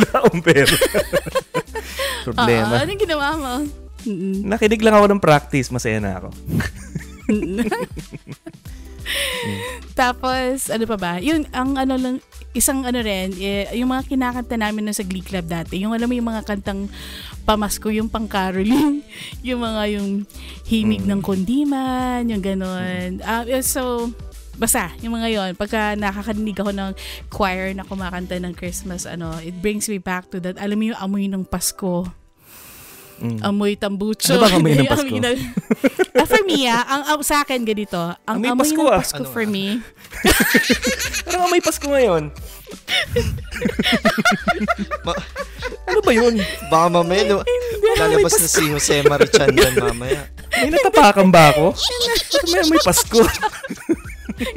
[0.00, 0.72] Wala akong pera.
[2.26, 2.72] Problema.
[2.72, 3.54] Oo, anong ginawa mo?
[4.08, 4.48] Mm-mm.
[4.48, 6.28] Nakinig lang ako ng practice, masaya na ako.
[10.00, 11.12] Tapos, ano pa ba?
[11.20, 12.16] Yun, ang ano lang,
[12.56, 16.08] isang ano rin, eh, yung mga kinakanta namin nun sa Glee Club dati, yung alam
[16.08, 16.88] mo yung mga kantang
[17.44, 19.04] pamasko, yung pang caroling,
[19.46, 20.08] yung mga yung
[20.64, 21.10] himig Mm.
[21.12, 23.20] ng kundiman, yung ganon.
[23.20, 24.08] Eh, so,
[24.56, 26.90] basta, yung mga yon pagka nakakarinig ako ng
[27.28, 30.98] choir na kumakanta ng Christmas, ano, it brings me back to that, alam mo yung
[30.98, 32.08] amoy ng Pasko,
[33.16, 33.40] Mm.
[33.40, 34.28] amoy tambucho.
[34.30, 35.08] Ano bang amoy ng Pasko?
[35.08, 35.40] ng-
[36.12, 38.98] Ah, for me, ah, ang, ang- sa akin ganito, ang Amoy amoy, Pasko, ng ah.
[38.98, 39.48] Pasko Ano, for ah?
[39.48, 39.64] me,
[41.26, 42.22] Parang may Pasko ngayon.
[45.02, 45.20] Ma-
[45.86, 46.34] Ano ba yun?
[46.66, 47.46] baka mamaya lu-
[47.96, 50.28] lalabas na si Jose Marichan dyan mamaya.
[50.52, 51.72] May natapakan ba ako?
[52.48, 53.20] May may Pasko?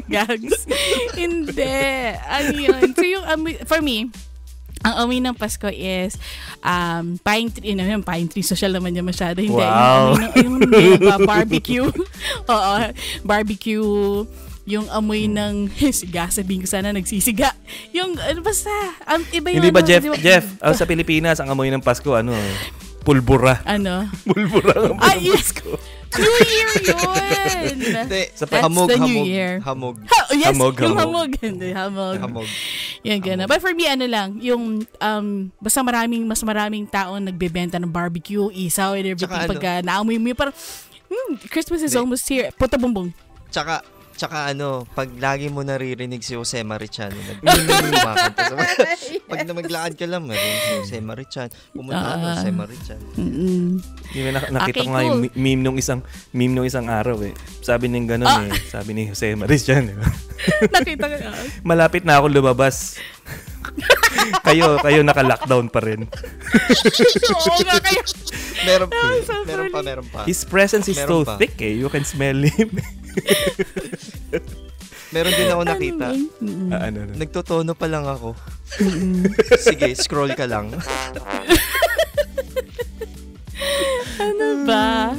[0.05, 0.67] Gags.
[1.13, 1.79] Hindi.
[2.19, 2.91] Ano yun?
[2.91, 4.11] So yung amoy, for me,
[4.79, 6.15] ang amoy ng Pasko is
[6.63, 9.43] um, pine tree, know, yung pine tree, social naman niya masyado.
[9.43, 9.65] Hindi, Wow.
[9.65, 11.87] yung, amoy ng, yung hindi, ba, barbecue.
[12.53, 12.75] Oo,
[13.21, 13.87] barbecue,
[14.63, 17.51] yung amoy ng, siga, sabihin ko sana nagsisiga.
[17.91, 18.69] Yung, ano, basta,
[19.09, 20.03] um, iba yung Hindi ba ano, Jeff?
[20.05, 22.53] di Jeff, ah, sa Pilipinas, ang amoy ng Pasko, ano eh,
[23.01, 23.61] pulbura.
[23.63, 24.05] Ano?
[24.27, 25.51] Pulbura ang Ah, ng yes.
[26.09, 27.75] New Year yun!
[28.01, 29.51] Hindi, Sa That's hamog, the New hamog, Year.
[29.61, 31.01] hamog, Ha, oh, yes, Hamog, yung hamog.
[31.05, 31.31] hamog.
[31.37, 32.17] Hindi, hamog.
[32.17, 32.47] hamog.
[33.05, 33.45] Yung gano'n.
[33.45, 34.63] But for me, ano lang, yung,
[34.97, 35.27] um,
[35.61, 39.29] basta maraming, mas maraming taong nagbebenta ng barbecue, isaw, and everything.
[39.29, 39.49] Tsaka ano?
[39.53, 40.55] Pagka naamoy mo yun, parang,
[41.07, 42.01] hmm, Christmas is Hindi.
[42.01, 42.49] almost here.
[42.51, 43.13] Puta bumbong.
[43.53, 43.85] Tsaka,
[44.19, 48.55] tsaka ano, pag lagi mo naririnig si Jose Marichan, nag- kumakanta sa
[49.29, 51.47] Pag na maglakad ka lang, meron si Jose Marichan.
[51.71, 52.99] Pumunta ka na Jose Marichan.
[53.15, 53.79] Mm-mm.
[54.11, 55.31] Yung nak- nakita Okay, ko nga yung cool.
[55.33, 57.31] meme nung isang meme nung isang araw eh.
[57.61, 58.43] Sabi ng ganun Ah.
[58.43, 58.59] eh.
[58.65, 59.89] Sabi ni Jose Maris dyan.
[59.89, 59.97] eh.
[60.75, 61.15] Nakita ko.
[61.63, 62.99] Malapit na ako lumabas.
[64.43, 66.05] kayo, kayo naka-lockdown pa rin.
[66.05, 68.01] Oo nga kayo.
[68.61, 70.21] Meron, Ah, so meron pa, meron pa.
[70.23, 71.35] His presence is so Meron pa.
[71.37, 71.73] thick eh.
[71.73, 72.69] You can smell him.
[75.09, 76.07] Meron din ako nakita.
[76.37, 76.69] Mm-mm.
[76.69, 77.13] Ah, ano, ano.
[77.15, 78.37] Nagtotono pa lang ako.
[79.65, 80.69] Sige, scroll ka lang.
[84.19, 85.15] Ano ba?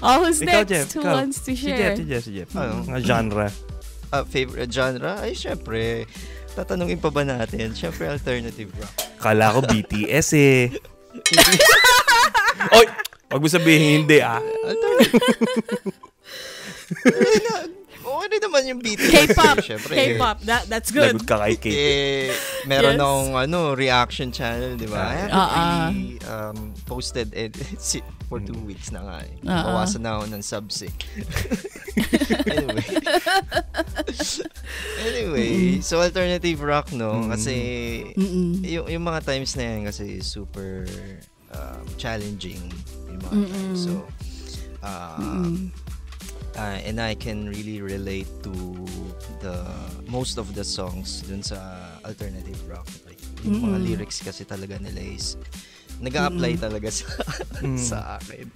[0.00, 0.70] Oh, who's Ikaw, next?
[0.70, 0.88] Jeff.
[0.92, 1.14] Who ikaw.
[1.14, 1.94] wants to Si Jeff, share?
[1.94, 2.50] si Jeff, si Jeff.
[2.54, 2.84] Ano?
[2.86, 3.46] Mga genre.
[4.10, 5.12] Ah, favorite genre?
[5.18, 6.04] Ay, syempre.
[6.54, 7.72] Tatanungin pa ba natin?
[7.74, 8.92] Syempre, alternative rock.
[9.22, 10.70] Kala ko BTS eh.
[12.76, 12.86] Oy!
[13.30, 14.42] Wag mo sabihin hindi ah.
[14.42, 15.22] Alternative.
[18.20, 19.32] okay na naman yung BTS.
[19.32, 19.56] K-pop.
[19.64, 19.92] Syempre.
[19.96, 20.36] K-pop.
[20.44, 21.16] That, that's good.
[21.16, 21.72] Lagot ka kay Kate.
[21.72, 22.28] Eh,
[22.64, 23.00] meron Yes.
[23.00, 25.00] akong ano, reaction channel, di ba?
[25.00, 25.88] I haven't Ah, ah.
[25.88, 29.32] really um, posted it si- for two weeks na nga eh.
[29.42, 29.62] Ah, ah.
[29.72, 30.92] Bawasan na ako ng subs eh.
[32.46, 32.86] anyway.
[35.06, 37.26] anyway, so alternative rock, no?
[37.26, 37.54] Kasi
[38.14, 38.62] Mm-mm.
[38.62, 40.86] yung, yung mga times na yan kasi super
[41.50, 42.60] um, challenging
[43.08, 43.50] yung mga Mm-mm.
[43.50, 43.80] times.
[43.82, 43.92] So,
[44.82, 45.72] uh, Mm-mm.
[46.56, 48.52] Uh, and I can really relate to
[49.40, 49.56] the
[50.06, 51.58] most of the songs dun sa
[52.04, 52.86] alternative rock.
[53.06, 53.86] Like, yung mga Mm-mm.
[53.86, 55.36] lyrics kasi talaga nila is
[56.00, 57.06] nag-a-apply talaga sa
[57.60, 57.76] Mm.
[57.92, 58.48] sa akin.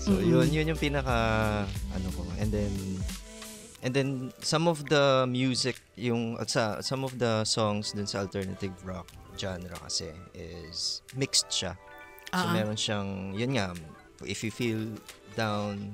[0.00, 1.12] So yun yun yung pinaka
[1.92, 2.72] ano ko and then
[3.84, 4.08] and then
[4.40, 9.04] some of the music yung at sa some of the songs dun sa alternative rock
[9.36, 11.76] genre kasi is mixed siya.
[12.32, 12.52] So Ah.
[12.52, 13.72] meron siyang yun nga
[14.24, 14.80] if you feel
[15.36, 15.92] down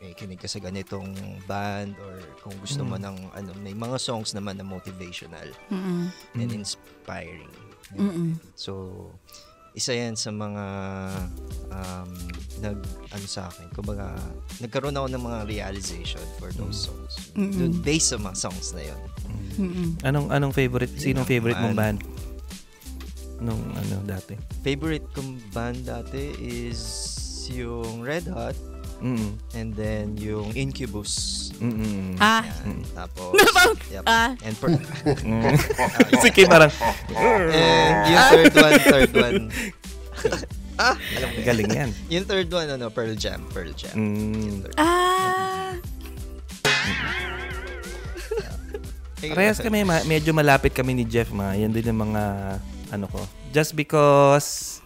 [0.00, 1.12] eh, kinig ka sa ganitong
[1.44, 6.08] band or kung gusto mo ng ano may mga songs naman na motivational Mm-mm.
[6.40, 7.52] and inspiring.
[7.92, 8.40] Mm-mm.
[8.56, 9.12] So,
[9.76, 10.64] isa yan sa mga
[11.68, 12.10] um,
[12.64, 12.80] nag,
[13.12, 14.16] ano sa akin, kumbaga,
[14.64, 17.30] nagkaroon ako ng mga realization for those songs.
[17.36, 17.54] Mm-mm.
[17.54, 19.00] Dun, based sa mga songs na yun.
[19.60, 19.88] Mm-mm.
[20.00, 20.96] Anong anong favorite?
[20.96, 22.00] Sinong favorite mong Band.
[22.00, 22.18] band?
[23.44, 24.32] Nung ano dati?
[24.64, 26.80] Favorite kong band dati is
[27.52, 28.69] yung Red Hot
[29.00, 29.30] Mm.
[29.52, 31.48] and then yung Incubus.
[31.56, 32.16] Mm.
[32.16, 32.44] Ah.
[32.44, 32.84] Yan.
[32.92, 33.32] Tapos,
[33.88, 34.04] yep.
[34.04, 34.36] Ah.
[34.40, 35.56] And, per, Mm.
[36.24, 36.68] Sige, parang
[37.10, 39.38] and yung third one, third one.
[40.80, 41.38] ah, alam ko.
[41.44, 41.90] galing yan.
[42.12, 43.44] Yung third one, ano, Pearl Jam.
[43.48, 43.92] Pearl Jam.
[43.92, 44.56] Yung Mm.
[44.64, 44.76] third.
[44.76, 45.76] Ah.
[49.20, 51.52] Parehas kami, ma- medyo malapit kami ni Jeff, ma.
[51.52, 52.56] Yan din yung mga,
[52.88, 53.20] ano ko.
[53.52, 54.79] Just because,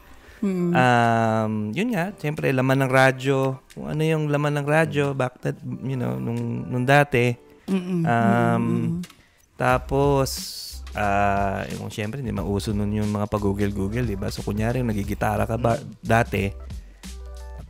[0.45, 0.77] Mm.
[0.77, 3.57] um, yun nga, siyempre, laman ng radyo.
[3.73, 7.33] Kung ano yung laman ng radyo, back that, you know, nung, nung dati.
[7.65, 8.05] Mm-mm.
[8.05, 8.65] Um,
[9.55, 10.31] Tapos,
[10.99, 14.29] ah, yung siyempre, hindi mauso nun yung mga pag-google-google, di ba?
[14.29, 16.51] So, kunyari, yung nagigitara ka ba dati,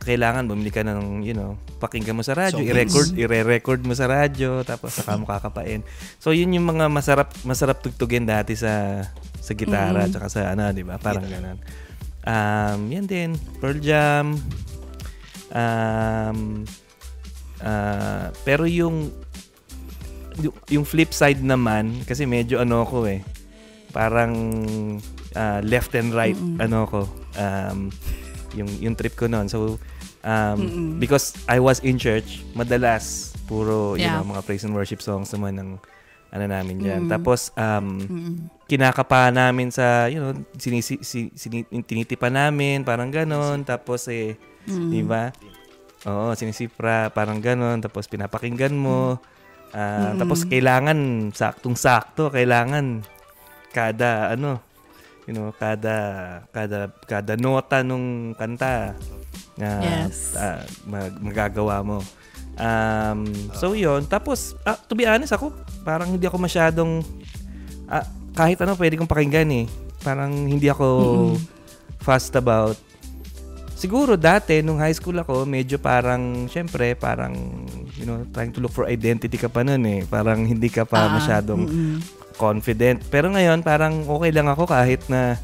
[0.05, 2.69] kailangan bumili ka ng, you know, pakinggan mo sa radyo, Songs.
[2.69, 5.81] i-record, i-record mo sa radyo, tapos saka mo kakapain.
[6.21, 9.01] So, yun yung mga masarap masarap tugtugin dati sa
[9.41, 11.01] sa gitara, tsaka sa ano, di ba?
[11.01, 11.57] Parang ganun.
[12.25, 13.29] Um, yan din,
[13.61, 14.41] Pearl Jam.
[15.53, 16.65] Um,
[17.61, 19.13] ah, pero yung
[20.67, 23.23] yung- flip side naman kasi medyo ano ko eh
[23.95, 24.35] parang
[25.31, 27.01] ah, left and right ano ko
[27.39, 27.87] um
[28.51, 29.79] yung yung trip ko noon so
[30.27, 30.91] um Mm-mm.
[30.99, 34.19] because I was in church madalas puro you Yeah.
[34.19, 35.69] know mga praise and worship songs naman ng
[36.35, 37.09] ano namin diyan Mm.
[37.09, 37.87] tapos um
[38.65, 43.63] kinakapa namin sa you know sinisi, si, sini- tinitipa namin parang ganon.
[43.63, 44.35] Tapos eh
[44.67, 44.89] Mm.
[44.89, 45.31] di ba?
[46.03, 47.79] Oo sinisipra parang ganon.
[47.79, 49.15] Tapos pinapakinggan mo.
[49.71, 50.19] Ah, Mm.
[50.19, 50.99] tapos kailangan
[51.31, 53.03] saktong sakto kailangan
[53.71, 54.59] kada ano
[55.23, 55.97] you know kada
[56.49, 58.95] kada kada nota nung kanta
[59.55, 60.31] na Yes.
[60.33, 61.99] ah, mag- magagawa mo.
[62.55, 65.51] Um so yon tapos ah, to be honest ako
[65.85, 67.05] parang hindi ako masyadong
[67.85, 68.01] ah,
[68.33, 69.65] kahit ano pwede kong pakinggan eh.
[70.01, 70.87] Parang hindi ako
[71.99, 72.75] fast about.
[73.75, 77.35] Siguro dati nung high school ako medyo parang syempre parang
[77.93, 80.01] you know trying to look for identity ka pa nun eh.
[80.03, 81.95] Parang hindi ka pa Ah, masyadong mm-mm.
[82.35, 83.05] confident.
[83.07, 85.37] Pero ngayon parang okay lang ako kahit na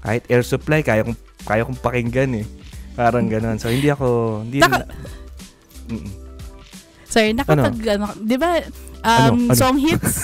[0.00, 2.46] kahit air supply kaya kong kaya kong pakinggan eh.
[2.94, 4.08] Parang ganon so hindi ako
[4.44, 4.94] hindi Taka- na,
[5.90, 6.12] Mm-mm.
[7.04, 8.62] Sorry, nakapag, ano, di ba,
[9.00, 9.32] um, Ano?
[9.46, 9.54] Ano?
[9.54, 10.14] song hits?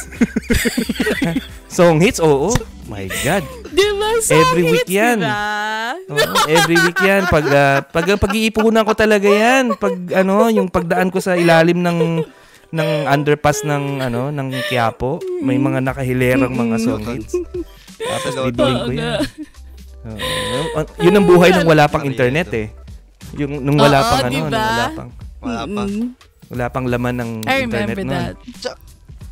[1.77, 2.53] song hits oo
[2.87, 3.43] my god
[3.77, 5.19] di ba, song Every week hits, yan.
[5.19, 5.93] di ba?
[6.07, 7.29] Oo, every week yan.
[7.29, 9.77] Pag, ah, pag, pag-iipunan ko talaga yan.
[9.77, 12.25] Pag, ano, yung pagdaan ko sa ilalim ng
[12.67, 17.39] ng underpass ng ano ng Quiapo may mga nakahilerang mga song hits
[17.97, 19.23] tapos bibiling ko yan
[20.75, 20.81] Oo.
[20.99, 22.67] yun ang buhay nung wala pang internet eh
[23.39, 24.51] yung nung wala Oo, pang ano diba?
[24.51, 25.83] nung wala pang Wala pa.
[25.87, 26.07] Mm-mm.
[26.47, 28.35] Wala pang laman ng I internet remember that.
[28.59, 28.77] Tsaka,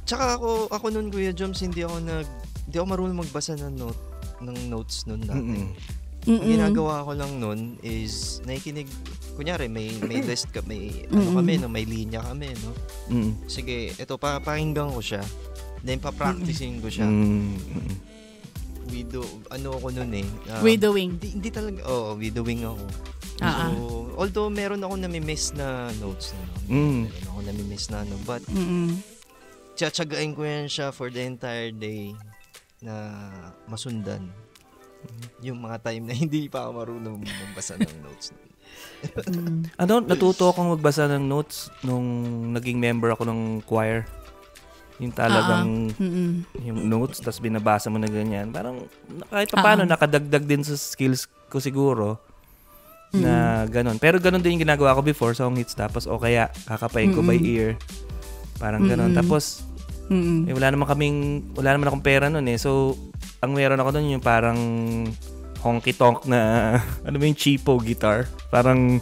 [0.05, 2.27] tsaka ako, ako nun, Kuya Joms, hindi ako nag,
[2.67, 4.01] hindi ako marunong magbasa ng note,
[4.41, 5.39] ng notes nun dati.
[5.39, 5.69] Mm-mm.
[6.25, 6.49] Ang Mm-mm.
[6.57, 8.89] ginagawa ko lang nun is nakikinig,
[9.37, 11.37] kunyari may may list ka, may ano Mm-mm.
[11.37, 12.73] kami, no, may linya kami, no.
[13.13, 13.45] Mm-mm.
[13.45, 15.21] Sige, ito pa pakinggan ko siya.
[15.85, 17.05] Then pa-practicing ko siya.
[17.05, 17.61] Mm-mm.
[18.89, 20.25] We do, ano ako nun eh.
[20.49, 21.17] um, Widowing.
[21.17, 22.85] Hindi, hindi talaga, oo, oh, widowing ako.
[23.35, 23.73] So, Ah, ah.
[24.17, 26.54] although meron ako nami-miss na notes na, no?
[26.67, 27.07] Mm.
[27.07, 28.99] meron ako nami-miss na ano, but Mm-mm.
[29.75, 32.15] tsatsagain ko yan siya for the entire day
[32.79, 32.95] na
[33.67, 34.29] masundan.
[35.41, 38.33] Yung mga time na hindi pa ako marunong magbasa ng notes.
[39.25, 39.69] Mm.
[39.83, 42.07] Ano, natuto akong magbasa ng notes nung
[42.51, 44.09] naging member ako ng choir.
[44.97, 46.47] Yung talagang Mm-mm.
[46.63, 48.49] yung notes tapos binabasa mo na ganyan.
[48.49, 48.87] Parang
[49.29, 49.91] kahit pa paano Ah.
[49.91, 52.19] nakadagdag din sa skills ko siguro
[53.15, 53.35] na
[53.67, 53.97] ganun.
[53.97, 57.37] Pero ganun din yung ginagawa ko before song hits tapos o kaya kakapain ko by
[57.37, 57.53] Mm-mm.
[57.55, 57.71] ear.
[58.57, 59.11] Parang ganun.
[59.11, 59.19] Mm-mm.
[59.19, 59.63] Tapos
[60.11, 61.17] eh, wala naman kaming
[61.55, 62.59] wala naman akong pera noon eh.
[62.59, 62.99] So
[63.41, 64.59] ang meron ako noon yung parang
[65.61, 66.41] honky tonk na
[67.07, 68.29] ano ba yung cheapo guitar.
[68.49, 69.01] Parang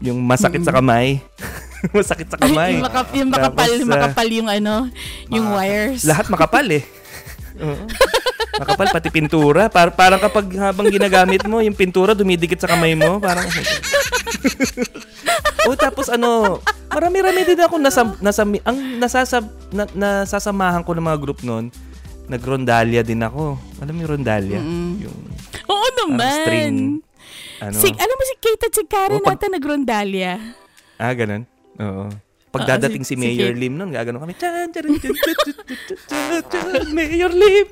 [0.00, 1.20] yung masakit sa kamay.
[1.96, 2.76] masakit sa kamay.
[2.76, 4.74] yung, makap- yung makapal, Tapos, ah, makapal yung ano,
[5.28, 6.00] yung Mga- wires.
[6.04, 6.84] Lahat makapal eh.
[7.64, 7.84] Oo.
[8.58, 9.70] Makapal pati pintura.
[9.70, 13.22] Par parang kapag habang ginagamit mo, yung pintura dumidikit sa kamay mo.
[13.22, 13.46] Parang...
[15.68, 16.58] o tapos ano,
[16.90, 21.70] marami-rami din ako nasa, nasa ang nasasab, na, nasasamahan ko ng mga group noon.
[22.30, 23.58] Nagrondalia din ako.
[23.82, 24.58] Alam mo yung rondalia?
[24.62, 25.18] Yung
[25.66, 26.76] Oo parang string.
[26.98, 27.08] naman.
[27.60, 27.76] Ano?
[27.76, 30.40] Si, alam mo si Kate at si Karen Oo, pag- nagrondalia.
[30.96, 31.44] Ah, ganun?
[31.76, 32.08] Oo.
[32.50, 34.34] Pagdadating si Mayor Lim nun, gagano kami.
[36.90, 37.66] Mayor Lim!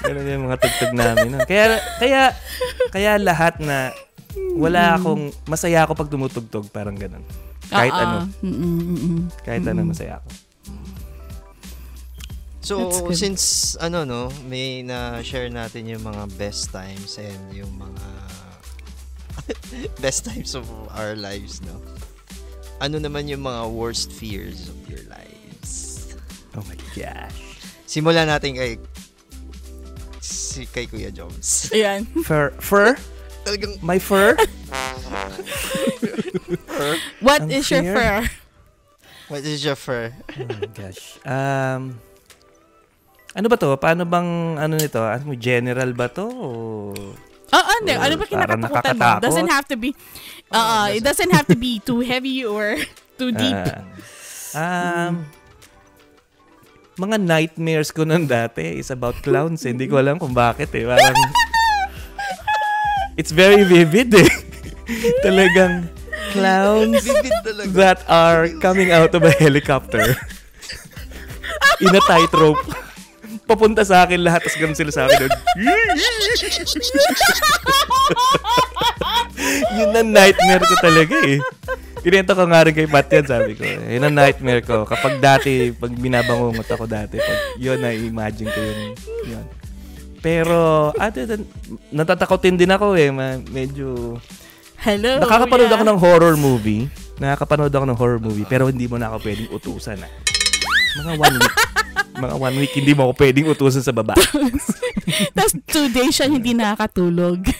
[0.00, 1.36] Ganun yung mga tugtog namin.
[1.36, 1.44] No?
[1.44, 2.22] Kaya, kaya,
[2.88, 3.92] kaya lahat na
[4.56, 7.24] wala akong, masaya ako pag tumutugtog, parang ganun.
[7.68, 8.32] Kahit ano.
[8.40, 9.28] Mm-mm-mm.
[9.44, 10.28] Kahit ano, masaya ako.
[12.66, 18.25] So, since ano no, may na-share natin yung mga best times and yung mga
[20.04, 21.76] best times of our lives, no?
[22.80, 26.12] Ano naman yung mga worst fears of your lives?
[26.52, 27.36] Oh my gosh.
[27.86, 28.76] Simulan natin kay
[30.20, 31.68] si kay Kuya Jones.
[31.72, 32.04] Ayan.
[32.28, 32.52] Fur?
[32.60, 32.96] Fur?
[33.46, 34.34] Talagang My fur?
[37.22, 37.94] What Ang is your fear?
[37.94, 38.18] fur?
[39.30, 40.10] what is your fur?
[40.34, 41.16] Oh my gosh.
[41.24, 41.96] Um,
[43.32, 43.76] ano ba to?
[43.78, 44.98] Paano bang, ano nito?
[45.00, 46.26] Ano mo, general ba to?
[46.26, 46.50] O...
[47.46, 47.94] Oo, hindi.
[47.94, 49.22] Or Ano ba kinakatakutan mo?
[49.22, 49.94] Doesn't have to be,
[50.50, 52.74] uh, it doesn't have to be too heavy or
[53.18, 53.54] too deep.
[53.54, 55.24] Ah, um,
[56.96, 59.62] mga nightmares ko nun dati is about clowns.
[59.62, 59.70] eh.
[59.70, 60.88] Hindi ko alam kung bakit eh.
[60.88, 61.12] Parang,
[63.16, 64.30] it's very vivid eh.
[65.24, 65.92] Talagang
[66.32, 67.04] clowns
[67.72, 70.16] that are coming out of a helicopter
[71.84, 72.60] in a tightrope.
[73.46, 75.30] Papunta sa akin lahat, tapos ganun sila sa akin.
[79.78, 81.38] yun ang nightmare ko talaga eh.
[82.02, 83.62] Kinento ko nga rin kay Pat yan, sabi ko.
[83.62, 84.82] Yun ang nightmare ko.
[84.82, 88.78] Kapag dati, pag binabangungot ako dati, pag yun na imagine ko yun.
[89.26, 89.46] yun.
[90.18, 91.46] Pero, than,
[91.94, 93.14] natatakotin din ako eh.
[93.14, 94.18] Ma- medyo,
[94.82, 95.22] Hello.
[95.22, 95.78] nakakapanood yeah.
[95.78, 96.90] ako ng horror movie.
[97.22, 100.10] Nakakapanood ako ng horror movie, pero hindi mo na ako pwedeng utusan ah.
[100.98, 101.75] Mga one week.
[102.16, 104.16] Mga one week, hindi mo ako pwedeng utusan sa baba.
[105.36, 107.40] Tapos two days siya hindi nakakatulog.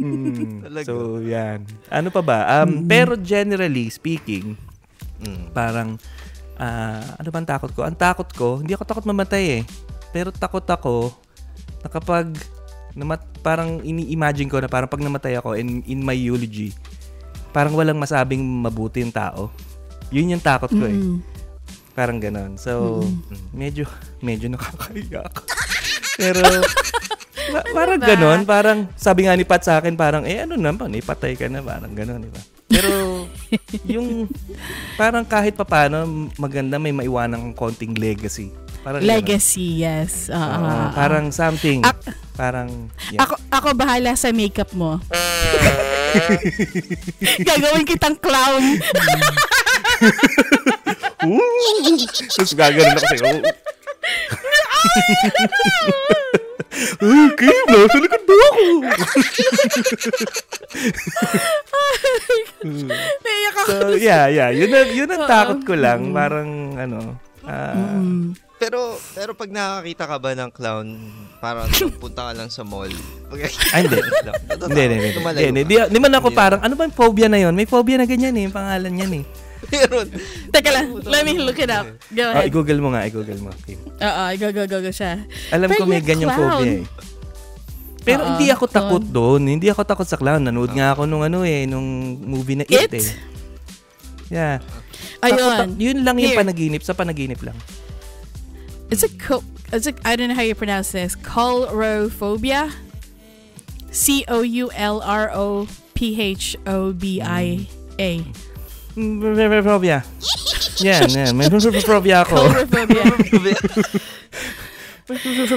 [0.00, 1.68] Mm, so, yan.
[1.92, 2.38] Ano pa ba?
[2.64, 4.56] Um, Pero generally speaking,
[5.20, 5.52] Mm.
[5.52, 6.00] parang,
[6.56, 7.84] ah, ano bang takot ko?
[7.84, 9.62] Ang takot ko, hindi ako takot mamatay eh.
[10.10, 11.12] Pero takot ako
[11.84, 12.32] na kapag,
[12.96, 16.72] namat, parang ini-imagine ko na parang pag namatay ako in, in my eulogy,
[17.52, 19.52] parang walang masabing mabuti yung tao.
[20.10, 20.96] Yun yung takot ko eh.
[20.96, 21.20] Mm.
[22.00, 22.56] Parang ganon.
[22.56, 23.04] So,
[23.52, 23.84] medyo,
[24.24, 25.40] medyo nakakahiya ako.
[26.20, 26.40] Pero,
[27.52, 28.06] pa- parang ba?
[28.08, 28.40] ganon.
[28.48, 31.60] Parang, sabi nga ni Pat sa akin, parang, eh ano naman, eh, patay ka na.
[31.60, 32.40] Parang ganon, di ba?
[32.72, 33.28] Pero,
[34.00, 34.24] yung,
[34.96, 36.08] parang kahit papano,
[36.40, 38.48] maganda may maiwanang konting legacy.
[38.80, 39.04] Parang.
[39.04, 40.32] Legacy, yes.
[40.32, 40.88] Oo, Oo, oo, oo.
[40.96, 41.84] parang something.
[41.84, 43.28] Ak- parang, yeah.
[43.28, 44.96] Ako, ako bahala sa makeup mo.
[47.44, 48.80] Gagawin kitang clown.
[51.20, 53.24] Tapos gaganon ako sa'yo.
[57.00, 58.64] Okay, nasa likod mo ako.
[63.20, 63.70] Naiyak ako.
[63.70, 64.48] So, yeah, yeah.
[64.48, 66.12] Yun, ang- yun ang takot ko lang.
[66.12, 66.98] Parang, ano,
[67.44, 68.32] ah, Mm.
[68.60, 68.76] Pero
[69.16, 70.86] pero pag nakakita ka ba ng clown,
[71.40, 71.64] parang
[71.96, 72.92] punta ka lang sa mall.
[73.32, 73.96] Pag Ay, hindi.
[73.96, 74.96] Hindi, hindi,
[75.64, 75.74] hindi.
[75.80, 76.36] Hindi, man ako Hindi.
[76.36, 77.56] parang, ano ba yung phobia na yun?
[77.56, 78.44] May phobia na ganyan eh.
[78.44, 79.24] Yung pangalan yan eh.
[79.70, 80.06] Meron.
[80.50, 81.86] Teka lang, let me look it up.
[82.08, 82.46] Go Ah, ahead.
[82.46, 83.50] i-google mo nga, i-google mo.
[83.56, 83.76] Okay.
[83.78, 85.22] Oo, go, go, go, go siya.
[85.50, 86.50] Alam ko Pero may yung ganyang clown.
[86.56, 86.82] phobia eh.
[88.00, 88.76] Pero Oo, hindi ako clown.
[88.76, 89.40] takot doon.
[89.46, 90.42] Hindi ako takot sa clown.
[90.42, 91.84] Nanood nga ako nung ano eh, nung
[92.18, 92.92] movie na It, It?
[92.96, 93.08] eh.
[94.30, 94.56] Yeah.
[95.18, 95.76] Takot- Ayun.
[95.76, 96.40] yun lang yung Here.
[96.40, 96.80] panaginip.
[96.80, 97.56] Sa panaginip lang.
[98.88, 101.14] It's a co- it's a, I don't know how you pronounce this.
[101.14, 102.72] Coulrophobia.
[103.90, 107.66] C O U L R O P H O B I
[107.98, 108.10] A.
[108.18, 108.32] Mm,
[109.62, 109.98] Phobia.
[110.80, 111.32] Yan, yan.
[111.36, 111.46] May
[111.84, 112.36] phobia ako.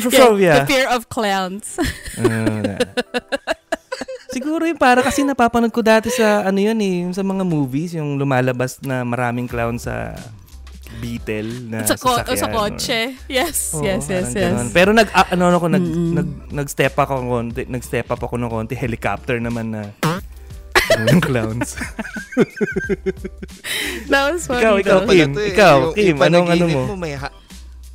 [0.10, 0.66] Phobia.
[0.66, 1.78] the fear of clowns.
[2.18, 2.78] Ah,
[4.34, 7.94] Siguro yung para kasi napapanood ko dati sa ano yun eh, yung sa mga movies,
[7.94, 10.18] yung lumalabas na maraming clown sa
[10.98, 13.00] Beetle na sa, ko- sasakyan sa or- kotse.
[13.30, 14.54] Yes, Oo, yes, yes, yes.
[14.54, 14.70] ganun.
[14.74, 16.12] Pero nag ah, ano ako nag, Mm-mm.
[16.18, 19.82] nag nag-step up ako ng konti, nag-step up ako ng konti helicopter naman na
[20.92, 21.70] yung clowns.
[24.10, 25.00] That was funny Ikaw, ikaw.
[25.06, 25.52] Kim, to eh.
[25.54, 26.96] ikaw, Kim, anong- ano panaginip mo?
[26.98, 27.34] may ha-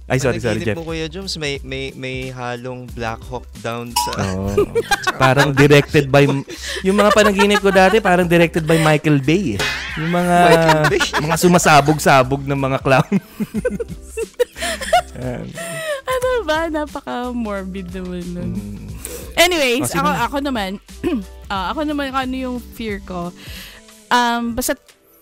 [0.09, 0.77] Ay, sorry, sorry, panaginip Jeff.
[0.81, 4.11] mo, Kuya Joms, may, may, may halong Black Hawk down sa...
[4.33, 4.57] Oo.
[5.21, 6.25] parang directed by
[6.81, 9.61] yung mga panaginip ko dati parang directed by Michael Bay eh.
[10.01, 10.37] Yung mga
[11.21, 13.15] mga sumasabog-sabog ng mga clown.
[16.09, 16.71] Ano ba?
[16.71, 18.51] Napaka-morbid naman nun.
[18.55, 18.98] Mm.
[19.35, 20.71] Anyways, Oh, ako, ako naman,
[21.53, 23.31] ah, ako naman ano yung fear ko.
[24.09, 24.75] Um, basta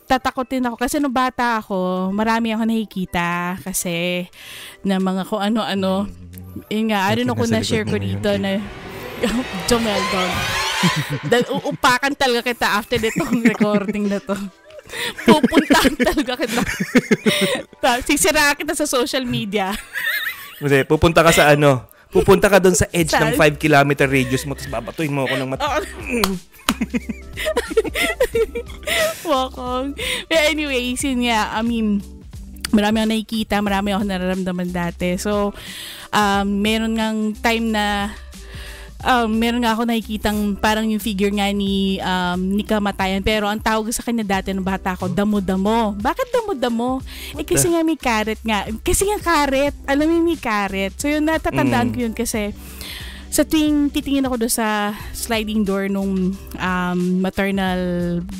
[0.06, 4.24] tatakotin ako kasi nung bata ako, marami ako nakikita kasi
[4.80, 6.06] na mga kung ano-ano.
[6.68, 8.62] Yun nga, I don't know kung na-share ko dito na
[9.68, 10.32] Jomel Dog.
[11.30, 14.36] Dahil uupakan talaga kita after nitong recording na to.
[15.24, 16.62] Pupuntahan talaga kita.
[17.82, 19.74] Ta- Sisiraan kita sa social media.
[20.56, 21.82] Kasi pupunta ka sa ano,
[22.16, 23.36] pupunta ka doon sa edge Saan?
[23.36, 25.80] ng 5 kilometer radius mo tapos babatuin mo ako ng mata.
[29.26, 29.96] Wakong.
[30.28, 32.00] But anyways, yun nga, I mean,
[32.72, 35.16] marami ako nakikita, marami ako nararamdaman dati.
[35.20, 35.52] So,
[36.12, 38.12] um, meron ngang time na
[39.06, 43.22] um, meron nga ako nakikitang parang yung figure nga ni um, ni Kamatayan.
[43.22, 45.94] Pero ang tawag sa kanya dati nung bata ako, damo-damo.
[45.96, 46.98] Bakit damo-damo?
[47.38, 48.66] Eh kasi nga may karet nga.
[48.82, 49.72] Kasi nga karet.
[49.86, 50.92] Alam mo may karet.
[50.98, 51.94] So yun, natatandaan Mm.
[51.94, 52.50] ko yun kasi
[53.26, 57.76] sa tuwing titingin ako do sa sliding door nung um, maternal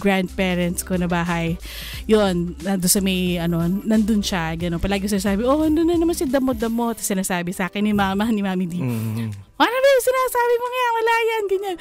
[0.01, 1.61] grandparents ko na bahay,
[2.09, 4.81] yun, nandun sa may, ano, nandun siya, gano'n.
[4.81, 6.97] Palagi sinasabi, oh, nandun na naman si Damo-Damo.
[6.97, 9.37] Tapos sinasabi sa akin ni mama, ni mami di, Mm.
[9.59, 11.77] ano yung sinasabi mo nga, wala yan, ganyan.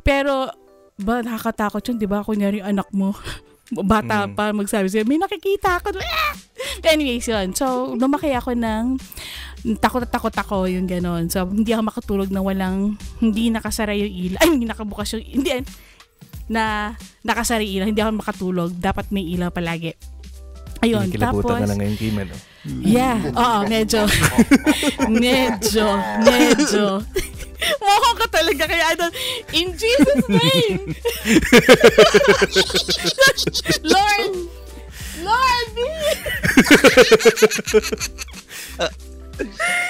[0.00, 0.32] Pero,
[0.96, 2.22] ba, nakakatakot yun, di ba?
[2.22, 3.12] Kunyari anak mo,
[3.74, 4.32] bata Mm.
[4.36, 5.96] pa magsabi sa'yo, may nakikita ako.
[5.98, 6.34] Ah!
[6.92, 7.50] Anyways, yun.
[7.52, 9.00] So, lumaki ako ng
[9.80, 11.32] takot at takot ako, yung ganon.
[11.32, 14.38] So, hindi ako makatulog na walang, hindi nakasara yung ilaw.
[14.44, 15.50] Ay, hindi nakabukas yung, hindi,
[16.46, 16.92] na
[17.24, 17.86] nakasara yung ilaw.
[17.88, 18.70] Hindi ako makatulog.
[18.76, 19.96] Dapat may ilaw palagi.
[20.84, 22.36] Ayun, tapos, na ngayon, Kim, ano?
[22.64, 23.20] Yeah.
[23.36, 24.08] Oo, medyo.
[25.12, 25.86] medyo.
[26.24, 27.04] Medyo.
[27.80, 29.08] Mukha ka talaga kaya ano,
[29.52, 30.80] in Jesus name.
[33.84, 34.32] Lord.
[35.24, 35.70] Lord.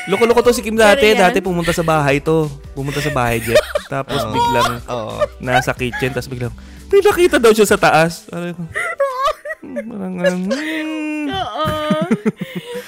[0.07, 1.15] Loko-loko to si Kim dati.
[1.15, 2.47] Dati pumunta sa bahay to.
[2.75, 3.59] Pumunta sa bahay, Jeff.
[3.87, 4.31] Tapos Oo.
[4.35, 5.15] biglang Oo.
[5.39, 6.11] nasa kitchen.
[6.15, 6.55] Tapos biglang,
[6.91, 8.27] may nakita daw siya sa taas.
[8.31, 9.35] Sabi ko, "Hmm,
[9.73, 11.27] Parang, hmm.
[11.27, 11.65] Oo.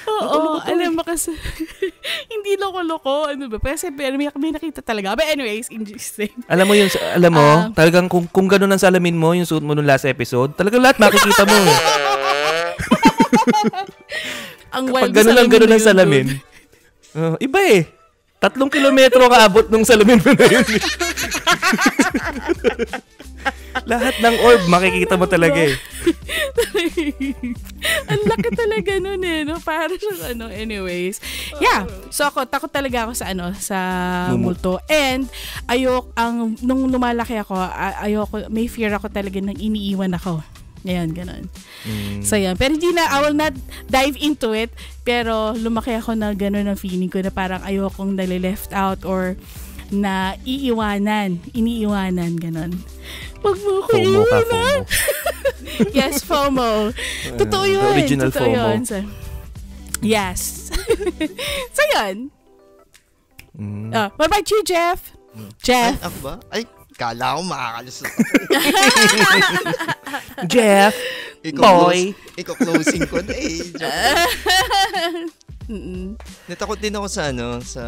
[0.16, 0.58] Oo.
[0.60, 1.32] Alam mo kasi,
[2.32, 3.30] hindi loko-loko.
[3.30, 3.56] Ano ba?
[3.58, 5.12] Kasi may, may nakita talaga.
[5.12, 6.36] But anyways, in Jesus name.
[6.46, 7.68] Alam mo yun, alam mo, Ah.
[7.72, 10.98] talagang kung, kung ganun ang salamin mo, yung suot mo nung last episode, talagang lahat
[10.98, 11.54] makikita mo.
[11.54, 11.76] eh.
[14.76, 16.36] Ang wild ganun lang, ganun ang salamin.
[17.16, 17.88] Uh, iba eh.
[18.36, 20.66] Tatlong kilometro ka abot nung salamin mo na yun.
[23.84, 25.76] Lahat ng orb, makikita mo talaga eh.
[28.10, 29.60] Ang laki talaga nun eh, no?
[29.60, 31.20] Para sa ano, anyways.
[31.60, 31.84] Yeah.
[32.08, 33.78] So ako, takot talaga ako sa ano, sa
[34.32, 34.80] multo.
[34.88, 35.28] And,
[35.68, 37.52] ayok, ang, nung lumalaki ako,
[38.00, 40.40] ayoko, may fear ako talaga nang iniiwan ako.
[40.86, 41.50] Ayan, ganun.
[41.82, 42.22] Mm.
[42.22, 42.54] So, yan.
[42.54, 43.58] Pero hindi na, I will not
[43.90, 44.70] dive into it.
[45.02, 49.34] Pero, lumaki ako na ganun ang feeling ko na parang ayokong nali-left out or
[49.90, 51.38] na iiwanan.
[51.54, 52.72] Iniiwanan, ganun.
[53.44, 54.80] Wag mo ako FOMO ka, iwanan.
[54.84, 55.04] FOMO.
[55.98, 56.94] Yes, FOMO.
[57.36, 57.82] Totoo yun.
[57.84, 58.56] the original Totoo FOMO.
[58.56, 58.80] yun.
[58.86, 58.98] So,
[60.00, 60.70] yes.
[61.76, 62.30] so, yun.
[63.56, 63.92] Mm.
[63.92, 65.12] Uh, what about you, Jeff?
[65.36, 66.00] Ay, Jeff.
[66.00, 66.34] ako ba?
[66.48, 66.62] Ay,
[66.96, 68.12] kala ko makakalusot.
[70.52, 70.94] Jeff,
[71.44, 72.00] Ikaw boy.
[72.16, 73.60] Close, ikaw closing ko na eh.
[76.48, 77.82] Natakot din ako sa ano, sa...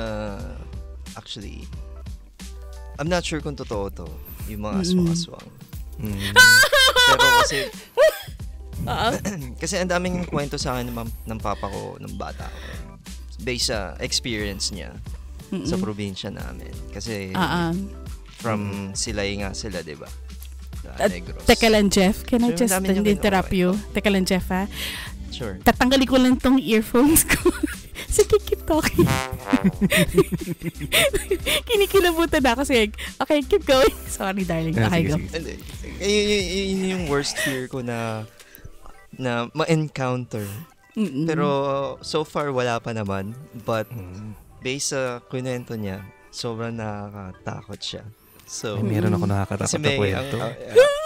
[1.17, 1.65] Actually,
[2.99, 4.07] I'm not sure kung totoo to.
[4.51, 5.49] Yung mga aswang-aswang.
[6.03, 6.35] Mm.
[7.09, 7.59] Pero kasi,
[8.91, 9.09] Oo.
[9.63, 12.59] kasi ang daming kwento sa akin ng, ng papa ko, ng bata ko.
[13.43, 14.95] Based sa experience niya
[15.65, 15.81] sa Mm-mm.
[15.81, 16.69] probinsya namin.
[16.93, 17.73] Kasi ah.
[18.43, 20.09] from Silay nga sila, di ba?
[20.85, 21.45] Sa At Negros.
[21.49, 22.27] Teka lang, Jeff.
[22.29, 23.73] Can I So, just dami niyang interrupt you?
[23.97, 24.69] Teka lang, Jeff, ha?
[25.39, 25.55] Sure.
[25.63, 27.47] Tatanggalin ko lang tong earphones ko.
[28.09, 29.05] Sige, keep talking.
[31.65, 32.63] Kinikilabutan na ako.
[32.65, 33.93] Sige, okay, keep going.
[34.11, 34.75] Sorry, darling.
[34.77, 35.17] Ah, Okay, sige, go.
[35.99, 38.23] Yun, yun, yun yung worst fear ko na
[39.15, 40.45] na ma-encounter.
[40.95, 41.27] Mm-mm.
[41.27, 41.47] Pero
[42.03, 43.35] so far wala pa naman.
[43.63, 44.35] But Mm.
[44.59, 48.03] based sa kwento niya, sobrang nakakatakot siya.
[48.49, 50.37] So, Ay, meron ako kasi nakakatakot na may, ang, kwento.
[50.39, 50.55] ah, ah,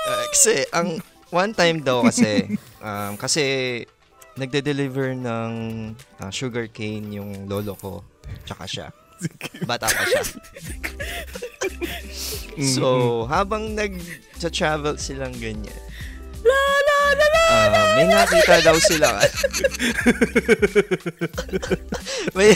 [0.09, 0.89] ah, kasi, ang
[1.29, 2.47] one time daw kasi,
[2.79, 3.43] um, kasi,
[4.37, 5.53] nagde-deliver ng
[6.21, 7.93] ah, sugar cane yung lolo ko,
[8.49, 8.89] tsaka siya.
[9.71, 10.23] Bata pa siya.
[12.59, 15.79] so, habang nag-travel silang ganyan,
[17.53, 19.09] ah, may nakita daw sila.
[22.37, 22.51] may,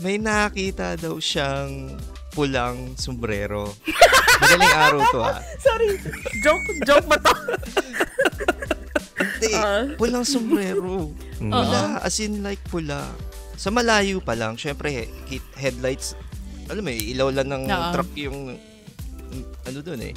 [0.00, 1.94] may nakita daw siyang
[2.34, 3.70] pulang sombrero.
[4.42, 5.38] Madaling araw to ah.
[5.62, 5.94] Sorry.
[6.42, 7.34] Joke, joke ba to?
[9.14, 9.86] Hindi, Ah.
[9.94, 11.14] pulang sombrero.
[11.38, 13.06] Pula, as in like pula.
[13.54, 16.18] Sa malayo pa lang, syempre he- he- headlights,
[16.66, 17.90] alam mo, eh, ilaw lang ng Oo.
[17.92, 18.58] truck yung,
[19.64, 20.14] ano doon eh.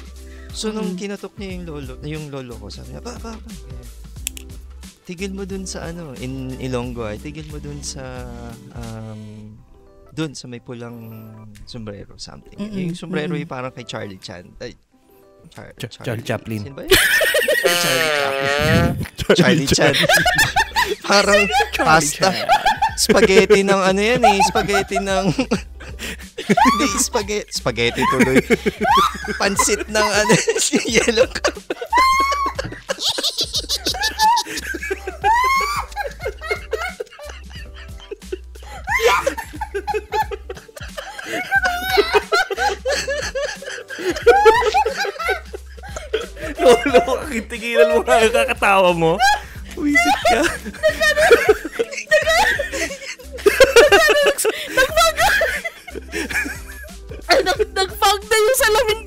[0.50, 3.52] So, nung kinatok niya yung lolo, yung lolo ko, sabi niya, pa, pa, pa.
[5.04, 8.02] Tigil mo dun sa ano, in Ilonggo ay, tigil mo dun sa,
[8.74, 9.54] um,
[10.10, 10.96] dun sa may pulang
[11.64, 12.58] sombrero, something.
[12.58, 13.40] Mm-mm, Yung sombrero mm-mm.
[13.40, 14.44] yung parang kay Charlie Chan.
[14.58, 14.74] Ay,
[15.48, 16.60] Char- Ch- Charlie Chaplin.
[16.60, 16.90] Sino ba yun?
[19.34, 19.94] Charlie Chan.
[21.08, 21.44] parang
[21.76, 22.32] pasta.
[22.98, 24.38] Spaghetti ng ano yan eh.
[24.48, 25.26] Spaghetti ng...
[26.48, 27.52] Hindi, spaghetti.
[27.52, 28.40] Spaghetti tuloy.
[29.36, 30.32] Pansit ng ano,
[30.88, 31.58] yellow cup.
[44.28, 44.47] Lolo,
[47.28, 49.12] tigilan mo nga yung kakatawa mo.
[49.76, 50.40] Wisit ka.
[57.28, 58.97] Ay, nag, nag-fog na yung salamin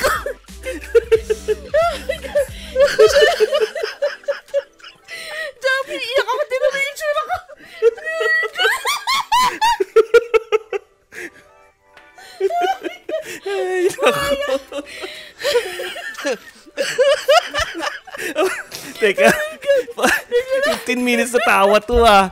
[21.32, 22.26] 15 minutes na tawa to ah.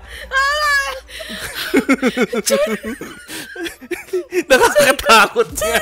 [4.49, 5.79] Nakakatakot nga.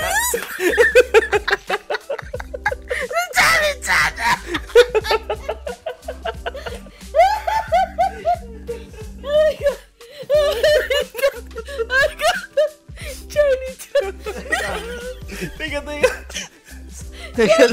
[3.36, 4.14] Charlie Chan.
[15.58, 16.12] Teka, teka.
[17.36, 17.66] Teka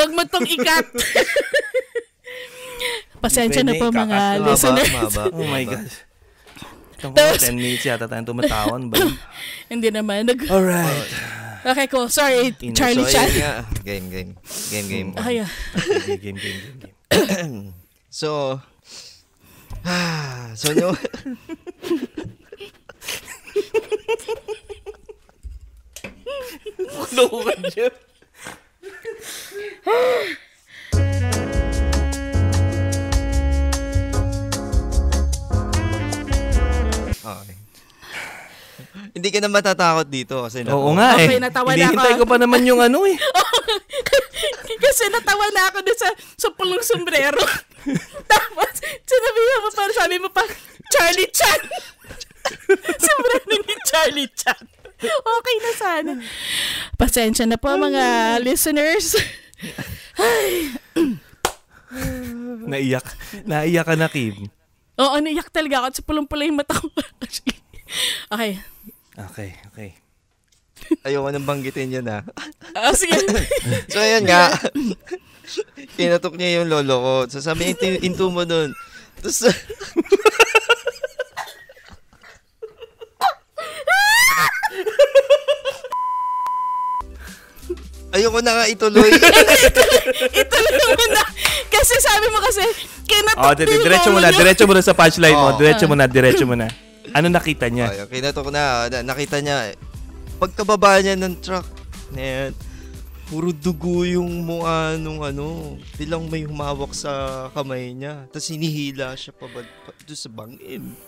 [0.00, 0.86] Wag mo tong ikat.
[3.20, 4.88] Pasensya na po mga listeners.
[4.88, 6.08] Mahaba, Oh my gosh.
[7.00, 8.96] Ito ko, 10 minutes yata tayong tumatawan ba?
[9.72, 10.24] Hindi naman.
[10.24, 11.08] Nag- Alright.
[11.64, 12.08] okay, cool.
[12.08, 13.28] Sorry, Ino, Charlie So, Chan.
[13.36, 13.54] nga.
[13.84, 14.30] Game, game.
[14.72, 15.10] Game, game.
[15.20, 15.50] Ay, ah.
[16.08, 17.72] Game, game, game, game, game.
[18.10, 18.58] So,
[19.86, 20.90] ah, so no,
[27.14, 27.94] Loko ka dyan.
[37.24, 37.56] Okay.
[39.14, 41.26] Hindi ka na matatakot dito kasi na- Oo nga eh.
[41.26, 41.94] Okay, natawa na ako.
[41.94, 43.18] Hinihintay ko pa naman yung ano eh.
[44.84, 46.08] Kasi natawa na ako doon sa,
[46.38, 47.42] sa pulong sombrero.
[48.32, 50.42] Tapos, sinabihan mo pa, sabi mo pa,
[50.88, 51.60] Charlie Chan.
[52.96, 54.79] sombrero ni Charlie Chan.
[55.00, 56.12] Okay na sana.
[56.94, 59.16] Pasensya na po mga listeners.
[62.70, 63.06] Naiyak.
[63.48, 64.46] Naiyak ka na, Kim.
[65.00, 66.86] Oo, naiyak talaga ako at sa pulong-pula yung mata ko.
[67.24, 68.60] okay.
[69.16, 69.90] Okay, okay.
[71.06, 72.22] Ayoko nang banggitin yun ah.
[72.76, 73.16] Ah, sige.
[73.88, 74.52] So, ayan nga.
[75.96, 77.14] Kinatok niya yung lolo ko.
[77.28, 78.72] So, sabi niya, "Into- into mo dun.
[79.18, 79.44] Tapos,
[88.10, 89.06] Ayoko na nga ituloy.
[90.34, 91.22] Ituloy mo na.
[91.70, 92.58] Kasi sabi mo kasi,
[93.06, 95.54] kinatok Oh, yung diretso mo na, diretso mo na sa punchline mo.
[95.54, 95.56] Oo.
[95.62, 96.66] Diretso mo na, diretso mo na.
[97.14, 97.86] Ano nakita niya?
[97.86, 98.90] Ay, kinatok na.
[98.90, 99.78] Na- Nakita niya,
[100.42, 101.70] pagkababa niya ng truck,
[102.10, 102.50] yan,
[103.30, 108.26] puro dugo yung mukha nung ano, bilang may humawak sa kamay niya.
[108.34, 109.62] Tapos hinihila siya pa, pa
[110.02, 110.98] doon sa bangin.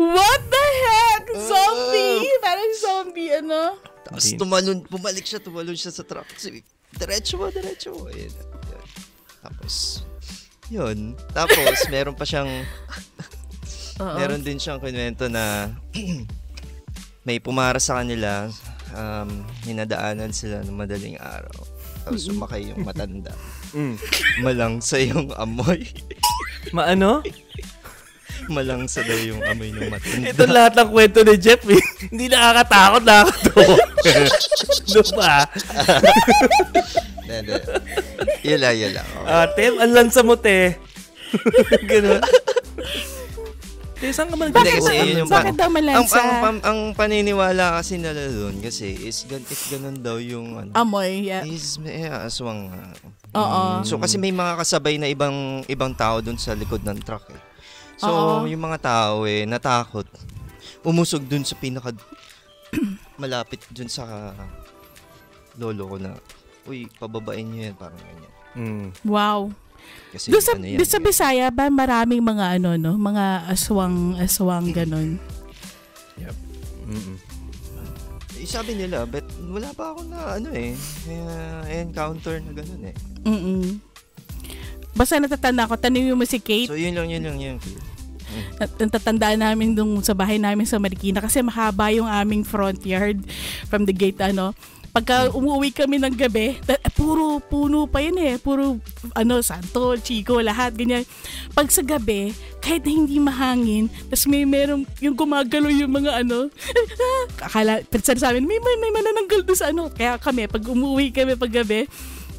[0.00, 1.24] What the heck?
[1.36, 2.24] Zombie!
[2.40, 3.76] Parang zombie, ano?
[4.08, 6.24] Tapos tumalon, bumalik siya, tumalon siya sa truck.
[6.40, 6.64] Sabi,
[6.96, 8.08] diretso mo, diretso mo.
[8.08, 8.84] Ayun, yun.
[9.44, 9.74] Tapos,
[10.72, 10.98] yun.
[11.36, 12.48] Tapos, meron pa siyang,
[14.00, 14.16] Oo.
[14.16, 15.68] meron din siyang kwento na
[17.28, 18.48] may pumara sa kanila,
[18.96, 21.60] um, hinadaanan sila ng madaling araw.
[22.08, 23.36] Tapos sumakay yung matanda.
[23.76, 24.00] Mm.
[24.40, 25.84] Malangsa yung amoy.
[26.72, 27.20] Maano?
[28.56, 30.24] Malangsa daw yung amoy ng matanda.
[30.32, 31.62] Ito lahat ng kwento ni Jeff.
[31.64, 31.82] eh.
[32.10, 33.74] Hindi nakakatakot, nakakatawa.
[34.90, 35.32] Ano ba?
[37.20, 37.54] Hindi, hindi.
[38.42, 39.06] Yun lang, yun lang.
[39.06, 39.30] Okay.
[39.30, 40.74] Ate, ang lansa mo, te.
[41.86, 42.18] Ganun.
[44.00, 46.16] Te, saan ka man Hindi, kasi yun yung Bakit daw ang, malansa?
[46.16, 50.70] ang, ang, ang paniniwala kasi nila doon kasi is gan, if ganun daw yung ano,
[50.72, 51.44] Amoy, yeah.
[51.44, 52.72] is may aswang.
[52.72, 52.96] ah.
[53.36, 53.84] Oo.
[53.84, 57.38] So kasi may mga kasabay na ibang ibang tao doon sa likod ng truck eh.
[58.00, 58.48] So Oo.
[58.48, 60.08] yung mga tao eh natakot.
[60.80, 61.92] Umusog doon sa pinaka
[63.20, 64.32] malapit doon sa
[65.60, 66.16] lolo ko na
[66.64, 68.32] uy, pababain niyo yan parang ganyan.
[68.56, 68.86] Mm.
[69.04, 69.52] Wow.
[70.12, 70.78] Kasi Doon sa, ano yan.
[70.80, 75.20] doon sa Bisaya ba maraming mga ano no, mga aswang aswang ganun.
[76.90, 77.16] Mm-mm.
[78.40, 80.74] eh, sabi nila, but wala pa ako na ano eh,
[81.06, 82.96] uh, encounter na ganun eh.
[83.22, 83.89] Mm.
[85.00, 87.56] Basta natatanda ko, tanongin mo si Kate, So yun lang, yun lang, yun.
[88.60, 93.16] nat- natatandaan namin dun sa bahay namin sa Marikina kasi mahaba yung aming front yard
[93.72, 94.52] from the gate ano.
[94.90, 96.58] Pagka umuwi kami ng gabi,
[96.98, 98.36] puro puno pa yun eh.
[98.42, 98.76] Puro
[99.14, 101.06] ano, santo, chico, lahat, ganyan.
[101.54, 106.50] Pag sa gabi, kahit na hindi mahangin, tapos may merong yung gumagalo yung mga ano,
[107.46, 109.88] akala, pero sa amin, may, may, may manananggal doon sa ano.
[109.94, 111.86] Kaya kami, pag umuwi kami pag gabi,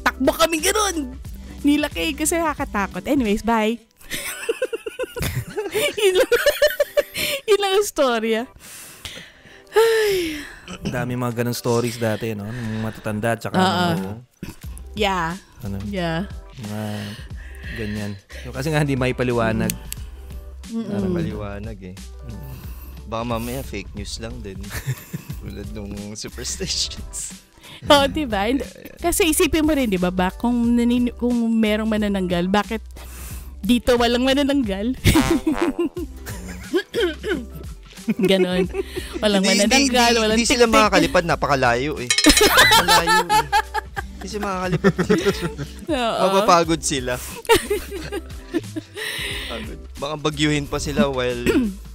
[0.04, 1.16] takbo kami ganun.
[1.62, 3.06] Nilaki kasi nakakatakot.
[3.06, 3.76] Anyways, bye.
[6.02, 6.30] yun lang,
[7.46, 8.42] yun lang ang storya.
[10.82, 12.44] Ang dami mga ganun stories dati, no?
[12.44, 13.86] Nung matatanda, tsaka Oo.
[13.94, 14.08] ano,
[14.92, 15.38] Yeah.
[15.64, 16.28] ano, Yeah.
[16.60, 16.82] mga
[17.78, 18.12] ganyan.
[18.44, 19.72] So, kasi nga hindi may paliwanag.
[20.68, 21.96] Para maliwanag eh.
[23.08, 24.60] Baka mamaya fake news lang din.
[25.40, 27.44] Tulad nung superstitions.
[27.90, 28.46] Oo, di ba?
[28.96, 32.78] Kasi isipin mo rin, di ba, ba kung, nanin- kung merong manananggal, bakit
[33.58, 34.94] dito walang manananggal?
[38.20, 38.66] Ganon.
[39.18, 40.76] Walang Hindi- hindi- manananggal, hindi- walang Hindi sila tik-tik.
[40.76, 42.10] makakalipad, napakalayo eh.
[42.76, 43.46] Malayo eh.
[44.12, 44.92] Hindi sila makakalipad.
[45.88, 46.22] Oo.
[46.24, 47.14] Mapapagod sila.
[49.48, 49.78] Pagod.
[49.96, 51.42] Baka bagyuhin pa sila while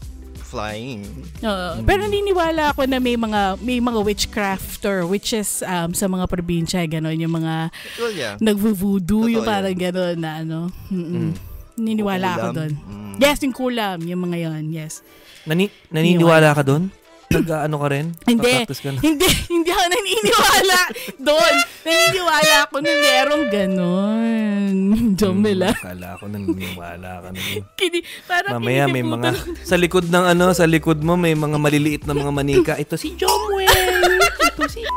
[0.48, 1.04] flying.
[1.44, 1.84] Oo.
[1.84, 6.88] Pero naniniwala ako na may mga may mga witchcraft or witches um, sa mga probinsya,
[6.88, 7.70] ganon, yung mga
[8.00, 8.34] Well, yeah.
[8.40, 10.72] nagvo-voodoo, yung parang ganon na ano.
[10.88, 11.32] Mm-mm.
[11.32, 11.32] Mm.
[11.78, 12.74] Naniniwala ako doon.
[12.74, 13.14] Mm.
[13.22, 15.04] Yes, yung kulam, yung mga yon yes.
[15.46, 16.90] Nani, naniniwala ka doon?
[17.28, 18.06] Nag-ano ka rin?
[18.24, 18.64] Hindi.
[18.64, 19.00] Ka na?
[19.04, 20.80] Hindi, hindi ako naniniwala
[21.20, 21.56] doon.
[21.84, 24.76] Naniniwala ako na merong ganon.
[25.20, 25.76] Jomela.
[25.76, 27.40] Hmm, Akala ko naniniwala ka na.
[27.76, 29.30] Kini, parang Mamaya may mga
[29.68, 32.74] sa likod ng ano, sa likod mo may mga maliliit na mga manika.
[32.80, 34.24] Ito si Jomwell.
[34.56, 34.88] Ito si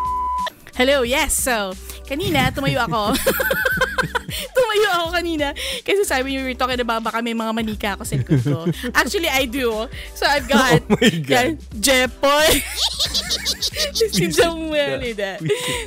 [0.78, 1.34] Hello, yes.
[1.34, 1.74] So,
[2.06, 3.12] kanina, tumayo ako.
[4.56, 5.46] tumayo ako kanina.
[5.80, 8.58] Kasi sabi niyo, we were talking about baka may mga manika ako sa likod ko.
[8.92, 9.84] Actually, I do.
[10.12, 11.30] So, I've got Oh my God.
[11.30, 12.48] yan, Jepoy.
[14.10, 15.00] si Samuel.
[15.00, 15.32] Hindi.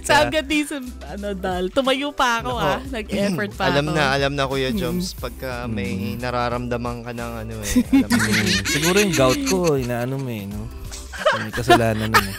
[0.02, 1.70] So, I've got these, um, ano, dal.
[1.70, 2.68] Tumayo pa ako, Nako.
[2.68, 2.80] ah.
[2.84, 3.96] Nag-effort pa alam ako.
[3.96, 7.74] na, alam na Kuya Joms, pagka may nararamdaman ka ng ano eh.
[7.96, 8.46] Alam mo yun.
[8.46, 10.66] Mm, Siguro yung gout ko, inaano mo eh, no?
[11.36, 12.38] May kasalanan nun eh.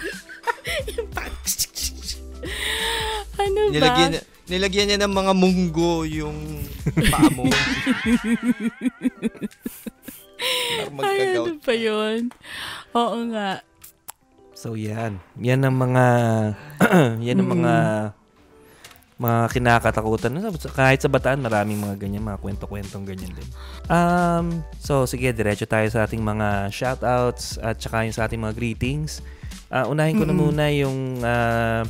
[3.36, 3.72] ano ba?
[3.72, 4.12] Nilagyan,
[4.44, 6.64] nilagyan niya ng mga munggo yung
[7.08, 7.48] paa mo.
[11.00, 12.28] Ay, ano pa yun?
[12.92, 13.64] Oo nga.
[14.52, 15.20] So yan.
[15.40, 16.04] Yan ang mga
[17.26, 17.74] yan ang mga
[19.14, 20.34] mga kinakatakutan.
[20.34, 23.48] No, sa- Kahit sa bataan, maraming mga ganyan, mga kwento-kwentong ganyan din.
[23.86, 28.58] Um, so sige, diretso tayo sa ating mga shoutouts at saka yung sa ating mga
[28.58, 29.22] greetings.
[29.70, 31.86] Ah, unahin ko na muna yung ah,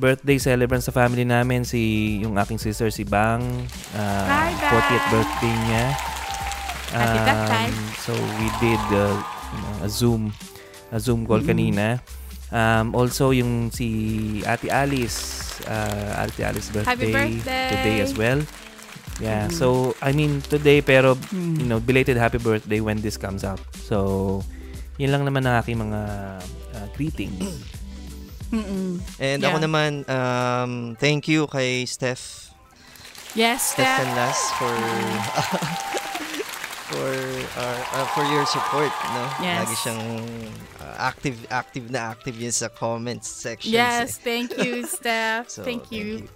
[0.00, 1.80] birthday celebrant sa family namin, si
[2.18, 3.44] yung aking sister, si Bang.
[3.92, 4.72] ah, Hi, Bang!
[4.80, 5.84] 40th birthday niya.
[6.90, 7.68] Happy birthday!
[7.68, 9.20] Um, So we did uh,
[9.84, 10.32] a Zoom
[10.90, 12.00] a Zoom call kanina.
[12.50, 13.86] Um, also yung si
[14.42, 17.68] Ate Alice, uh, Ate Alice birthday, Happy birthday!
[17.70, 18.40] today as well.
[19.20, 23.60] Yeah, so I mean today pero you know belated happy birthday when this comes out.
[23.76, 24.40] So
[24.96, 26.00] yun lang naman ang aking mga
[26.74, 27.38] uh, greetings.
[28.50, 28.98] Mm-mm.
[29.18, 29.66] And ako Yeah.
[29.66, 32.50] naman, um, thank you kay Steph
[33.38, 33.98] Yes, Steph Steph.
[34.02, 34.74] Canlas for
[36.90, 37.14] for
[37.62, 39.22] our, uh, for your support, no?
[39.38, 39.62] Yes.
[39.62, 40.02] Lagi siyang
[40.82, 43.70] uh, active active na active yun sa comments section.
[43.70, 45.46] Yes, thank you, Steph.
[45.46, 46.26] So, thank you.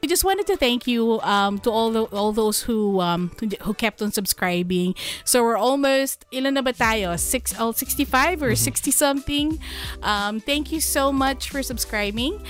[0.00, 3.48] We just wanted to thank you um, to all the, all those who um, who,
[3.62, 4.94] who kept on subscribing.
[5.24, 7.20] So we're almost ilan na ba tayo?
[7.20, 9.60] Six, oh, 65 or 60 something.
[10.02, 12.40] Um, thank you so much for subscribing.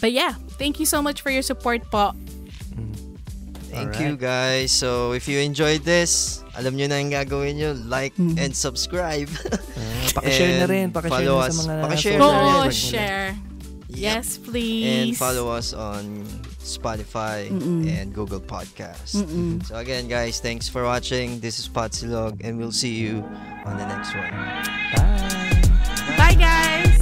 [0.00, 2.14] But yeah, thank you so much for your support po.
[3.70, 4.72] Thank you guys.
[4.72, 7.70] So if you enjoyed this, alam nyo na yung gagawin nyo.
[7.86, 8.38] Like Mm-hmm.
[8.38, 9.30] and subscribe.
[9.78, 10.86] Ah, pakishare na And rin.
[10.90, 11.56] Pakishare follow na sa us.
[11.66, 12.50] mga Pakishare social na rin.
[12.50, 13.30] Oo, share.
[13.90, 13.98] Yep.
[13.98, 14.86] Yes, please.
[14.86, 15.18] And please.
[15.18, 16.26] follow us on
[16.60, 17.88] Spotify, Mm-mm.
[17.88, 19.16] and Google Podcasts.
[19.16, 19.64] Mm-mm.
[19.66, 21.40] So again, guys, thanks for watching.
[21.40, 23.24] This is Patsilog, and we'll see you
[23.64, 24.30] on the next one.
[24.94, 26.16] Bye.
[26.16, 26.99] Bye, guys.